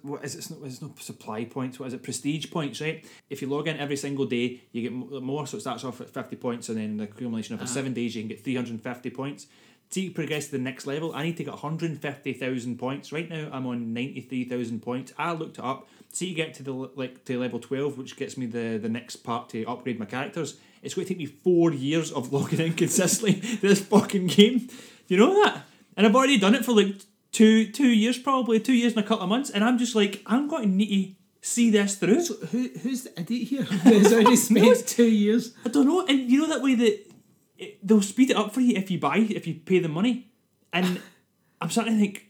[0.03, 0.39] What is it?
[0.39, 1.79] It's not, it's not supply points.
[1.79, 2.03] What is it?
[2.03, 3.03] Prestige points, right?
[3.29, 5.47] If you log in every single day, you get more.
[5.47, 7.65] So it starts off at fifty points, and then the accumulation of ah.
[7.65, 9.47] seven days, you can get three hundred and fifty points.
[9.91, 13.11] To progress to the next level, I need to get one hundred fifty thousand points.
[13.11, 15.11] Right now, I'm on ninety three thousand points.
[15.17, 15.87] I looked it up.
[16.11, 19.17] See, you get to the like to level twelve, which gets me the the next
[19.17, 20.59] part to upgrade my characters.
[20.83, 24.59] It's going to take me four years of logging in consistently to this fucking game.
[25.07, 25.63] Do you know that?
[25.97, 26.95] And I've already done it for like
[27.33, 29.49] two two years, probably two years and a couple of months.
[29.49, 32.21] And I'm just like, I'm going to need to see this through.
[32.21, 33.63] So who who's the idiot here?
[33.83, 35.53] Who's already spent two years?
[35.65, 37.11] I don't know, and you know that way that
[37.57, 40.31] it, they'll speed it up for you if you buy if you pay the money,
[40.71, 41.01] and
[41.61, 42.27] I'm starting to think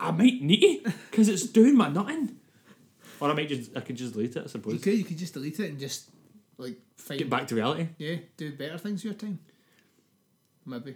[0.00, 2.34] I might need it because it's doing my nothing.
[3.20, 4.38] Or I might just I could just delete it.
[4.38, 4.82] I You suppose.
[4.82, 6.08] could you could just delete it and just
[6.56, 7.88] like find Get back to reality.
[7.98, 9.38] yeah do better things with your time.
[10.66, 10.94] Maybe.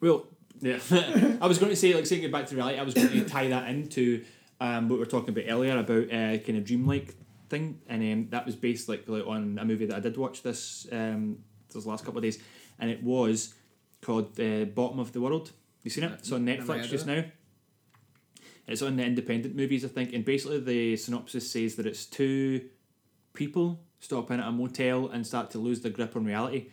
[0.00, 0.26] Well,
[0.60, 0.78] yeah.
[1.40, 2.78] I was going to say like saying back to reality.
[2.78, 4.24] I was going to tie that into
[4.60, 7.14] um, what we were talking about earlier about uh, kind of dreamlike
[7.48, 10.42] thing, and um, that was based like, like on a movie that I did watch
[10.42, 11.38] this um
[11.72, 12.38] those last couple of days,
[12.78, 13.54] and it was
[14.00, 15.52] called uh, Bottom of the World.
[15.82, 16.12] You seen it?
[16.12, 17.24] It's on Netflix just now.
[18.66, 22.68] It's on the independent movies, I think, and basically the synopsis says that it's two
[23.32, 26.70] people stop in at a motel and start to lose their grip on reality.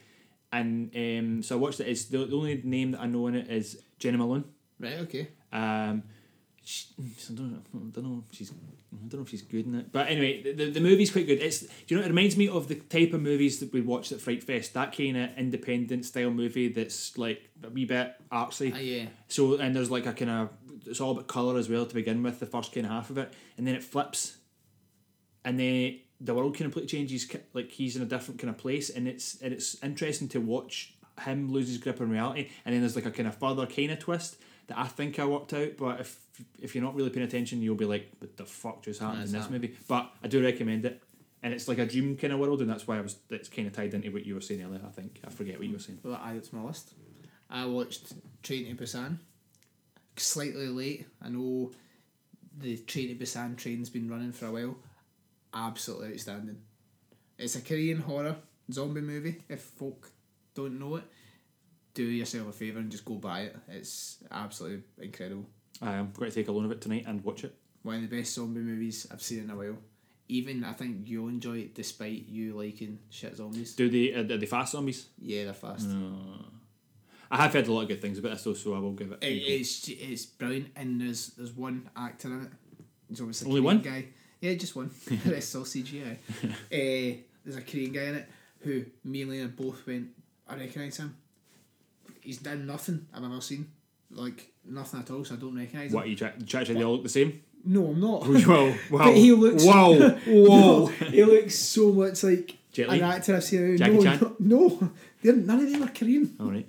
[0.53, 1.87] And um, so I watched it.
[1.87, 4.45] It's the, the only name that I know in it is Jena Malone.
[4.79, 4.99] Right.
[4.99, 5.29] Okay.
[5.51, 6.03] Um,
[6.63, 7.59] she, I don't know.
[7.73, 8.51] I don't know if she's.
[8.51, 9.91] I don't know if she's good in it.
[9.91, 11.41] But anyway, the, the, the movie's quite good.
[11.41, 11.61] It's.
[11.61, 12.05] Do you know?
[12.05, 14.75] It reminds me of the type of movies that we watched at Fright Fest.
[14.75, 18.71] That kind of independent style movie that's like a wee bit artsy.
[18.75, 19.05] Ah, yeah.
[19.27, 20.49] So and there's like a kind of
[20.85, 23.17] it's all about color as well to begin with the first kind of half of
[23.17, 24.37] it, and then it flips,
[25.43, 27.29] and then the world completely changes.
[27.53, 30.93] Like he's in a different kind of place, and it's and it's interesting to watch
[31.21, 33.91] him lose his grip on reality, and then there's like a kind of further kind
[33.91, 34.37] of twist
[34.67, 36.19] that I think I worked out, but if
[36.59, 39.33] if you're not really paying attention, you'll be like, "What the fuck just happened That's
[39.33, 41.01] in this movie?" But I do recommend it.
[41.41, 43.17] And it's like a dream kind of world, and that's why I was.
[43.29, 44.79] It's kind of tied into what you were saying earlier.
[44.85, 45.99] I think I forget what you were saying.
[46.01, 46.93] Well, add it to my list.
[47.49, 49.17] I watched Train to Busan.
[50.15, 51.05] Slightly late.
[51.21, 51.71] I know
[52.57, 54.77] the Train to Busan train's been running for a while.
[55.53, 56.57] Absolutely outstanding.
[57.37, 58.35] It's a Korean horror
[58.71, 59.43] zombie movie.
[59.49, 60.11] If folk
[60.55, 61.03] don't know it,
[61.93, 63.55] do yourself a favour and just go buy it.
[63.67, 65.45] It's absolutely incredible.
[65.81, 67.55] I am going to take a loan of it tonight and watch it.
[67.83, 69.77] One of the best zombie movies I've seen in a while.
[70.29, 73.75] Even I think you'll enjoy it despite you liking shit zombies.
[73.75, 75.07] Do they uh, are they fast zombies?
[75.19, 75.87] Yeah, they're fast.
[77.29, 79.11] I have heard a lot of good things about this though, so I will give
[79.11, 79.19] it.
[79.21, 82.51] It, it's it's brilliant, and there's there's one actor in it.
[83.09, 83.79] He's obviously a Only one?
[83.81, 84.05] guy.
[84.43, 84.91] Yeah, just one.
[85.07, 86.11] the rest all CGI.
[86.11, 86.47] uh,
[87.45, 88.29] there's a Korean guy in it
[88.59, 90.09] who me and Lena both went.
[90.45, 91.15] I recognise him.
[92.19, 93.71] He's done nothing I've ever seen,
[94.11, 95.23] like nothing at all.
[95.23, 95.95] So I don't recognise him.
[95.95, 96.33] What you try?
[96.37, 97.41] You actually they all look the same?
[97.63, 98.27] No, I'm not.
[98.27, 99.05] Well, Wow!
[99.05, 99.63] But he looks.
[99.63, 99.93] Wow!
[100.27, 100.87] Whoa!
[100.87, 103.77] he looks so much like Jet an actor I've seen.
[103.77, 104.35] Jackie no, Chan?
[104.39, 104.91] no,
[105.23, 106.35] no, none of them are Korean.
[106.37, 106.67] All right.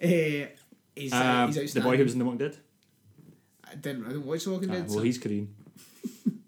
[0.00, 0.46] Uh,
[0.94, 2.56] he's, uh, Uh, he's the boy who was in The Walking Dead.
[3.64, 4.04] I didn't.
[4.04, 4.86] I didn't watch The Walking Ah, Dead.
[4.86, 5.55] well, so- he's Korean.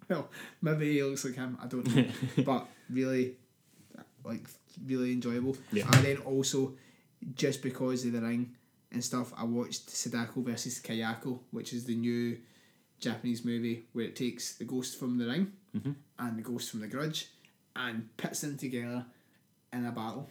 [0.11, 0.29] well,
[0.63, 1.59] maybe he looks like him.
[1.63, 2.05] I don't know,
[2.45, 3.37] but really,
[4.25, 4.47] like
[4.87, 5.57] really enjoyable.
[5.73, 5.85] Yeah.
[5.93, 6.75] And then also,
[7.35, 8.55] just because of the ring
[8.93, 12.39] and stuff, I watched Sadako versus Kayako, which is the new
[13.01, 15.93] Japanese movie where it takes the ghost from the ring Mm-hmm.
[16.19, 17.27] and the ghost from the Grudge
[17.77, 19.05] and puts them together
[19.71, 20.27] in a battle.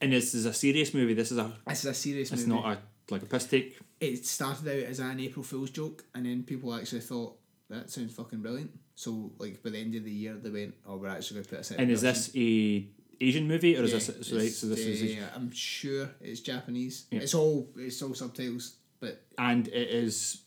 [0.00, 1.14] And this is a serious movie.
[1.14, 1.52] This is a.
[1.68, 2.42] This is a serious movie.
[2.42, 2.62] It's movie.
[2.62, 3.78] not a like a piss take.
[4.00, 7.36] it started out as an April Fool's joke, and then people actually thought
[7.68, 8.76] that sounds fucking brilliant.
[9.00, 11.50] So, like by the end of the year, they went, "Oh, we're actually going to
[11.50, 14.52] put a second And is production." this a Asian movie or is Yeah, this right?
[14.52, 17.06] So this it's, is uh, I'm sure it's Japanese.
[17.10, 17.20] Yeah.
[17.20, 20.42] It's all it's all subtitles, but and it is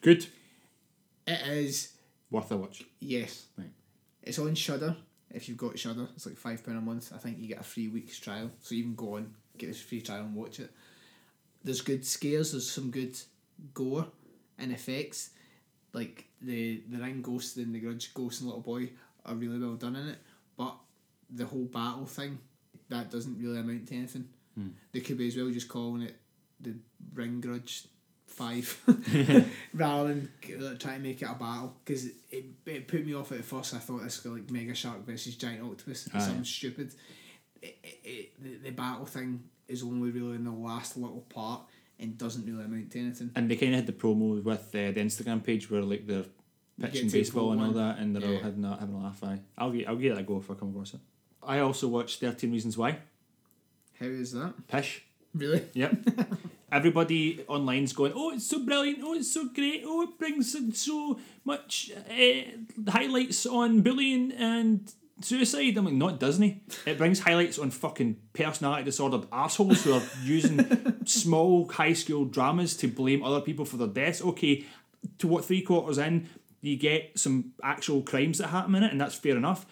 [0.00, 0.26] good,
[1.26, 1.92] it is
[2.30, 2.82] worth a watch.
[3.00, 3.44] yes.
[3.58, 3.74] Right.
[4.22, 4.96] It's on Shudder.
[5.30, 7.12] If you've got Shudder, it's like five pound a month.
[7.14, 9.82] I think you get a free week's trial, so you can go on get this
[9.82, 10.70] free trial and watch it.
[11.62, 12.52] There's good scares.
[12.52, 13.18] There's some good
[13.74, 14.06] gore
[14.58, 15.30] and effects.
[15.92, 18.90] Like the the ring ghost and the grudge ghost and little boy
[19.24, 20.18] are really well done in it,
[20.56, 20.74] but
[21.30, 22.38] the whole battle thing
[22.88, 24.28] that doesn't really amount to anything.
[24.92, 26.16] They could be as well just calling it
[26.60, 26.74] the
[27.14, 27.86] ring grudge
[28.26, 28.82] five
[29.74, 30.28] rather than
[30.60, 33.74] uh, trying to make it a battle because it, it put me off at first.
[33.74, 36.18] I thought this was like Mega Shark versus Giant Octopus, Aye.
[36.18, 36.92] something stupid.
[37.62, 41.62] It, it, it, the, the battle thing is only really in the last little part
[42.00, 43.30] and doesn't really amount to anything.
[43.34, 46.24] And they kind of had the promo with uh, the Instagram page where like they're
[46.80, 48.42] pitching baseball and all that, and they're all Yeah.
[48.42, 49.22] having a, having a laugh.
[49.24, 49.40] Aye.
[49.56, 51.00] I'll get I'll give that a go if I come across it.
[51.42, 52.98] I also watched Thirteen Reasons Why.
[53.98, 54.54] How is that?
[54.68, 55.04] Pish.
[55.34, 55.64] Really?
[55.74, 55.96] Yep.
[56.72, 60.72] everybody online's going, oh, it's so brilliant, oh, it's so great, oh, it brings in
[60.72, 65.76] so much uh, highlights on bullying and suicide.
[65.76, 66.62] I'm like, no, it doesn't.
[66.86, 70.64] It brings highlights on fucking personality disordered assholes who are using
[71.04, 74.22] small high school dramas to blame other people for their deaths.
[74.22, 74.64] Okay,
[75.18, 76.28] to what three quarters in,
[76.60, 79.66] you get some actual crimes that happen in it, and that's fair enough.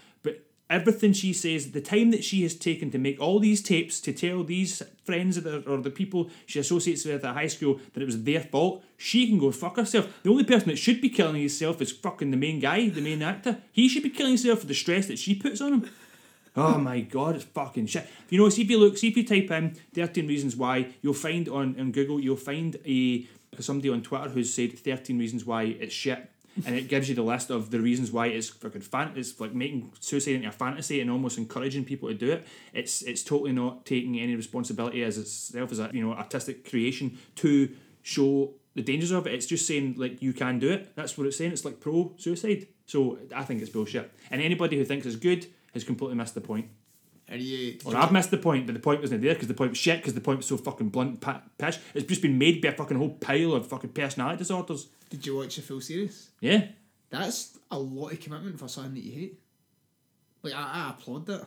[0.68, 4.12] Everything she says, the time that she has taken to make all these tapes to
[4.12, 8.06] tell these friends are, or the people she associates with at high school that it
[8.06, 10.12] was their fault, she can go fuck herself.
[10.24, 13.22] The only person that should be killing himself is fucking the main guy, the main
[13.22, 13.58] actor.
[13.70, 15.90] He should be killing himself for the stress that she puts on him.
[16.56, 18.08] Oh my god, it's fucking shit.
[18.30, 21.14] You know, see if you look, see if you type in 13 reasons why, you'll
[21.14, 23.26] find on, on Google, you'll find a
[23.60, 26.30] somebody on Twitter who's said 13 reasons why it's shit.
[26.64, 29.54] And it gives you the list of the reasons why it's fucking fan it's like
[29.54, 32.46] making suicide into a fantasy and almost encouraging people to do it.
[32.72, 37.18] It's it's totally not taking any responsibility as itself as a you know artistic creation
[37.36, 39.34] to show the dangers of it.
[39.34, 40.94] It's just saying like you can do it.
[40.94, 41.52] That's what it's saying.
[41.52, 42.68] It's like pro suicide.
[42.86, 44.12] So I think it's bullshit.
[44.30, 46.68] And anybody who thinks it's good has completely missed the point.
[47.28, 47.78] Are you?
[47.84, 49.98] Or I've missed the point, but the point wasn't there because the point was shit
[49.98, 51.78] because the point was so fucking blunt, pa- pish.
[51.94, 54.88] It's just been made by a fucking whole pile of fucking personality disorders.
[55.10, 56.30] Did you watch the full series?
[56.40, 56.66] Yeah.
[57.10, 59.40] That's a lot of commitment for something that you hate.
[60.42, 61.46] Like I, I applaud that.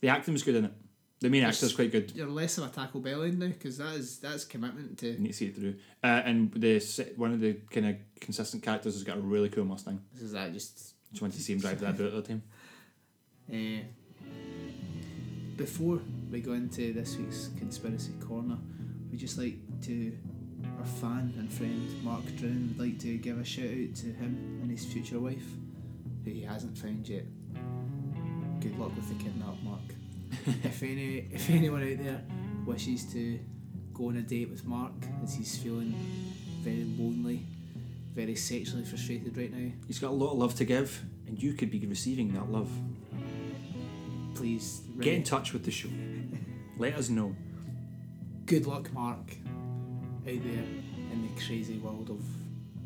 [0.00, 0.72] The acting was good in it.
[1.20, 2.12] The main actor's quite good.
[2.14, 5.08] You're less of a Taco Bell end now because that is that's commitment to.
[5.08, 5.74] You need to see it through.
[6.02, 6.78] Uh, and the
[7.16, 10.00] one of the kind of consistent characters has got a really cool Mustang.
[10.14, 10.94] This is that just.
[11.10, 12.42] Just want to see him drive that bit of the time.
[13.50, 13.82] Uh,
[15.58, 16.00] before
[16.30, 18.56] we go into this week's conspiracy corner,
[19.10, 20.12] we just like to
[20.78, 24.60] our fan and friend Mark Drown would like to give a shout out to him
[24.62, 25.44] and his future wife,
[26.24, 27.24] who he hasn't found yet.
[28.60, 29.80] Good luck with the kidnap, Mark.
[30.62, 32.22] if any if anyone out there
[32.64, 33.40] wishes to
[33.92, 34.92] go on a date with Mark
[35.24, 35.92] as he's feeling
[36.60, 37.44] very lonely,
[38.14, 41.54] very sexually frustrated right now, He's got a lot of love to give, and you
[41.54, 42.70] could be receiving that love.
[44.36, 45.88] please Get in touch with the show.
[46.76, 47.34] Let us know.
[48.46, 52.20] good luck, Mark, out there in the crazy world of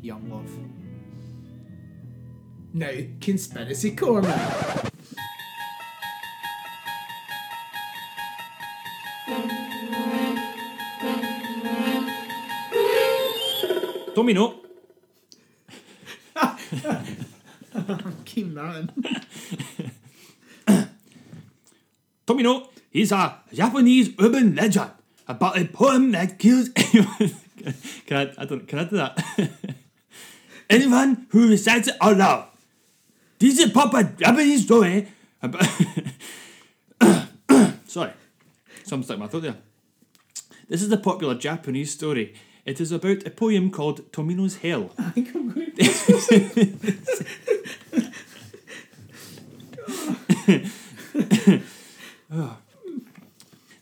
[0.01, 0.51] young love.
[2.73, 2.91] Now,
[3.21, 4.29] conspiracy corner.
[14.13, 14.59] Tomino.
[18.25, 19.22] Keep that
[22.33, 24.89] Tomino is a Japanese urban legend
[25.27, 27.35] about a poem that kills anyone.
[28.07, 28.31] can I?
[28.37, 28.67] I don't.
[28.67, 29.23] Can I do that?
[30.69, 32.47] anyone who recites it out loud.
[33.37, 35.07] This is a proper Japanese story
[35.41, 35.63] about.
[37.85, 38.13] Sorry,
[38.83, 39.57] something stuck in my throat there.
[40.67, 42.33] This is a popular Japanese story.
[42.65, 44.89] It is about a poem called Tomino's Hell.
[44.97, 45.73] I think I'm going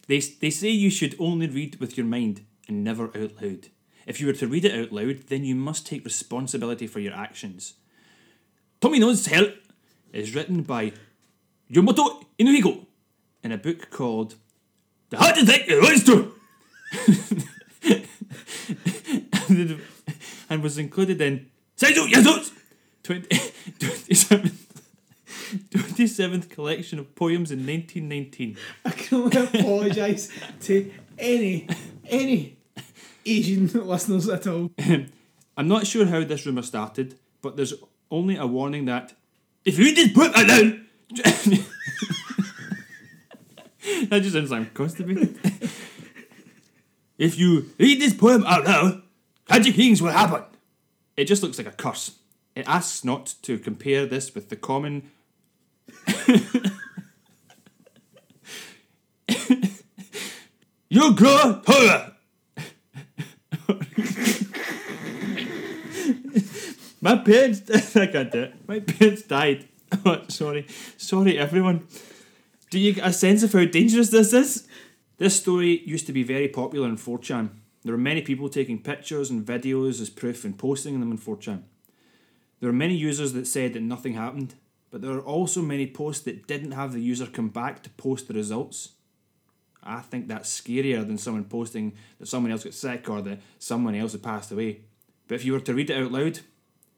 [0.07, 3.67] They, they say you should only read with your mind and never out loud.
[4.05, 7.13] If you were to read it out loud, then you must take responsibility for your
[7.13, 7.75] actions.
[8.81, 9.53] Tomino's Hell
[10.11, 10.91] is written by
[11.71, 12.87] Yomoto Inuhigo
[13.43, 14.35] in a book called
[15.11, 16.27] The Heart Attack Monster
[20.49, 22.51] and was included in Saizo Yasu's
[23.03, 23.27] 20,
[23.79, 24.57] 27th,
[25.51, 28.57] 27th collection of poems in 1919.
[28.85, 30.29] I can only apologise
[30.61, 31.67] to any
[32.09, 32.57] any
[33.25, 34.71] Asian listeners at all.
[35.57, 37.73] I'm not sure how this rumour started, but there's
[38.09, 39.13] only a warning that
[39.65, 40.87] if you just put that down,
[44.09, 45.37] that just sounds like constipated.
[47.17, 49.03] if you read this poem out loud,
[49.47, 50.43] tragic things will happen.
[51.15, 52.17] It just looks like a curse.
[52.55, 55.11] It asks not to compare this with the common.
[60.89, 62.13] you taller.
[67.01, 67.61] My parents,
[67.95, 68.55] I can't do it.
[68.67, 69.67] My parents died.
[70.05, 70.67] Oh, sorry,
[70.97, 71.87] sorry, everyone.
[72.69, 74.67] Do you get a sense of how dangerous this is?
[75.17, 77.49] This story used to be very popular in 4chan.
[77.83, 81.63] There were many people taking pictures and videos as proof and posting them on 4chan.
[82.59, 84.55] There were many users that said that nothing happened,
[84.91, 88.27] but there are also many posts that didn't have the user come back to post
[88.27, 88.89] the results.
[89.83, 93.95] I think that's scarier than someone posting that someone else got sick or that someone
[93.95, 94.81] else had passed away.
[95.27, 96.41] But if you were to read it out loud,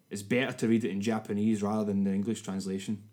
[0.10, 3.04] it's better to read it in Japanese rather than the English translation,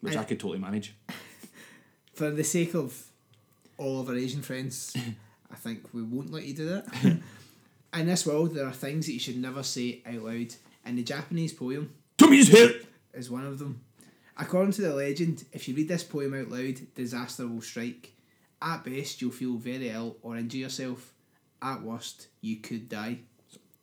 [0.00, 0.94] which I, I- could totally manage.
[2.14, 3.06] For the sake of
[3.76, 4.96] all of our Asian friends,
[5.52, 6.86] I think we won't let you do that.
[7.94, 11.02] In this world, there are things that you should never say out loud, and the
[11.02, 12.74] Japanese poem Tommy's here!
[13.12, 13.80] Is one of them.
[14.36, 18.14] According to the legend, if you read this poem out loud, disaster will strike.
[18.62, 21.12] At best, you'll feel very ill or injure yourself.
[21.60, 23.18] At worst, you could die.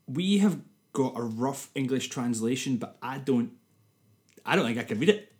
[0.07, 0.59] We have
[0.93, 3.51] got a rough English translation, but I don't.
[4.45, 5.31] I don't think I can read it.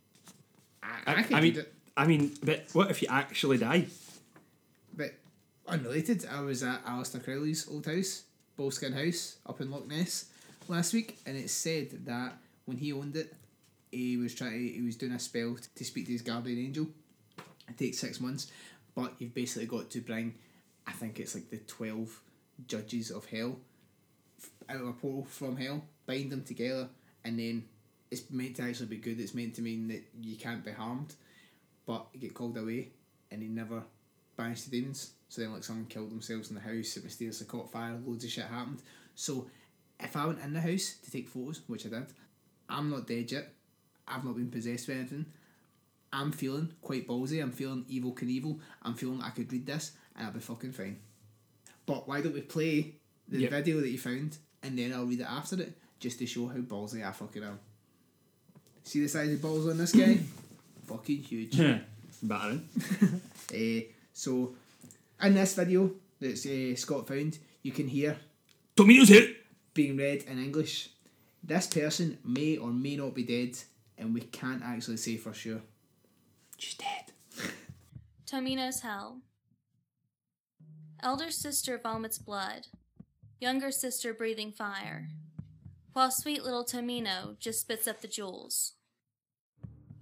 [0.83, 1.73] I, I, could I mean, read it.
[1.95, 3.87] I mean, but what if you actually die?
[4.95, 5.13] But
[5.67, 8.23] unrelated, I was at Aleister Crowley's old house,
[8.59, 10.25] Boleskine House, up in Loch Ness
[10.67, 13.33] last week, and it said that when he owned it,
[13.91, 14.51] he was trying.
[14.51, 16.87] To, he was doing a spell to speak to his guardian angel.
[17.69, 18.51] It takes six months,
[18.95, 20.35] but you've basically got to bring,
[20.85, 22.21] I think it's like the twelve
[22.67, 23.57] judges of hell,
[24.69, 26.87] out of a portal from hell, bind them together,
[27.23, 27.65] and then
[28.09, 29.19] it's meant to actually be good.
[29.19, 31.13] It's meant to mean that you can't be harmed,
[31.85, 32.89] but you get called away,
[33.29, 33.83] and he never
[34.37, 35.11] banished the demons.
[35.29, 38.29] So then, like, someone killed themselves in the house, it mysteriously caught fire, loads of
[38.29, 38.81] shit happened.
[39.13, 39.49] So,
[39.99, 42.07] if I went in the house to take photos, which I did,
[42.69, 43.53] I'm not dead yet.
[44.07, 45.25] I've not been possessed by anything.
[46.13, 47.41] I'm feeling quite ballsy.
[47.41, 48.59] I'm feeling Evel Knievel.
[48.81, 50.99] I'm feeling I could read this and I'll be fucking fine.
[51.85, 52.95] But why don't we play
[53.27, 53.51] the Yep.
[53.51, 56.57] video that you found and then I'll read it after it just to show how
[56.59, 57.59] ballsy I fucking am.
[58.83, 60.19] See the size of balls on this guy?
[60.87, 61.59] fucking huge.
[62.23, 62.67] Battering.
[63.53, 63.79] Uh,
[64.11, 64.53] so,
[65.23, 65.89] in this video
[66.19, 68.17] that uh, Scott found, you can hear
[68.75, 69.35] Tommy's here!
[69.73, 70.89] being read in English.
[71.41, 73.57] This person may or may not be dead,
[73.97, 75.61] and we can't actually say for sure.
[76.57, 77.13] She's dead.
[78.25, 79.21] Tomino's Hell.
[81.01, 82.67] Elder sister vomits blood.
[83.39, 85.09] Younger sister breathing fire.
[85.93, 88.73] While sweet little Tomino just spits up the jewels.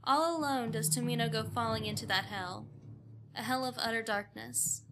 [0.03, 2.67] All alone does Tomino go falling into that hell.
[3.35, 4.83] A hell of utter darkness.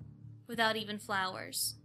[0.48, 1.76] Without even flowers.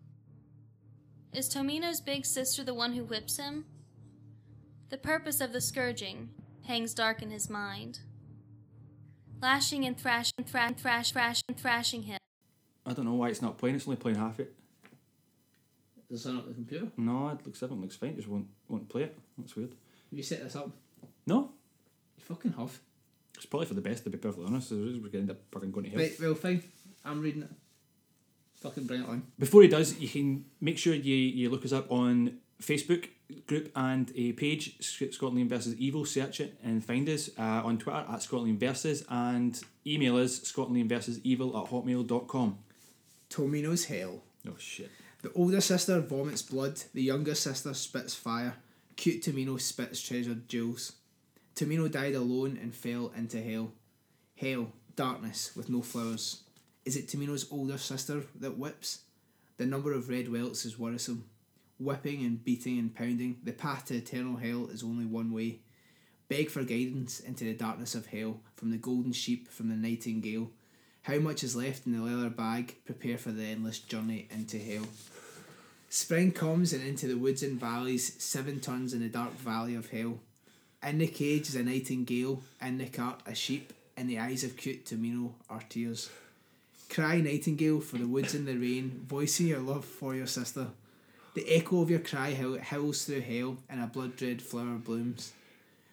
[1.33, 3.67] Is Tomino's big sister the one who whips him?
[4.91, 6.31] The purpose of the scourging
[6.69, 8.01] hangs dark in his mind.
[9.43, 12.19] Lashing and thrashing, thrash, thrash, thrash, and thrashing him.
[12.87, 13.77] I don't know why it's not playing.
[13.77, 14.55] It's only playing half it.
[16.11, 16.89] Does that not the computer?
[16.97, 18.17] No, it looks everything looks fine.
[18.17, 19.19] Just won't won't play it.
[19.37, 19.71] That's weird.
[19.71, 20.71] Have You set this up.
[21.27, 21.51] No,
[22.17, 22.79] You fucking have.
[23.37, 24.05] it's probably for the best.
[24.05, 26.01] To be perfectly honest, we're going to end up fucking going to hell.
[26.01, 26.63] Right, well, fine.
[27.05, 27.51] I'm reading it.
[28.63, 29.23] Fucking bring it on.
[29.39, 33.09] Before he does, you can make sure you, you look us up on Facebook
[33.47, 36.05] group and a page, Sc- Scotland versus Evil.
[36.05, 40.89] Search it and find us uh, on Twitter at Scotland versus and email us Scotland
[40.89, 42.59] versus Evil at hotmail.com.
[43.31, 44.23] Tomino's Hell.
[44.47, 44.91] Oh shit.
[45.23, 48.55] The older sister vomits blood, the younger sister spits fire.
[48.97, 50.93] Cute Tomino spits treasured jewels.
[51.55, 53.73] Tomino died alone and fell into hell.
[54.37, 56.43] Hell, darkness with no flowers.
[56.85, 59.03] Is it Tomino's older sister that whips?
[59.57, 61.25] The number of red welts is worrisome.
[61.81, 65.61] Whipping and beating and pounding, the path to eternal hell is only one way.
[66.29, 70.51] Beg for guidance into the darkness of hell, from the golden sheep, from the nightingale.
[71.03, 72.77] How much is left in the leather bag?
[72.85, 74.87] Prepare for the endless journey into hell.
[75.89, 79.89] Spring comes and into the woods and valleys, seven turns in the dark valley of
[79.89, 80.19] hell.
[80.83, 84.57] In the cage is a nightingale, in the cart a sheep, in the eyes of
[84.57, 86.11] cute Tomino are tears.
[86.91, 90.67] Cry, nightingale, for the woods and the rain, voicing your love for your sister.
[91.39, 95.35] The echo of your cry howl- howls through hell, and a blood red flower blooms.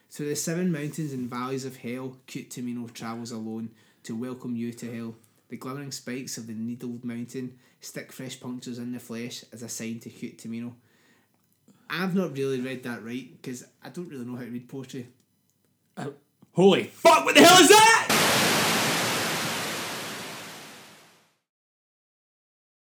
[0.10, 3.70] Through the seven mountains and valleys of hell, cute Tomino travels alone
[4.06, 5.16] to welcome you to hell.
[5.50, 9.70] The glimmering spikes of the needled mountain stick fresh punctures in the flesh as a
[9.70, 10.74] sign to cute Tomino.
[11.92, 15.10] I've not really read that right because I don't really know how to read poetry.
[15.96, 16.08] Uh,
[16.54, 17.24] holy fuck!
[17.24, 18.65] What the hell is that?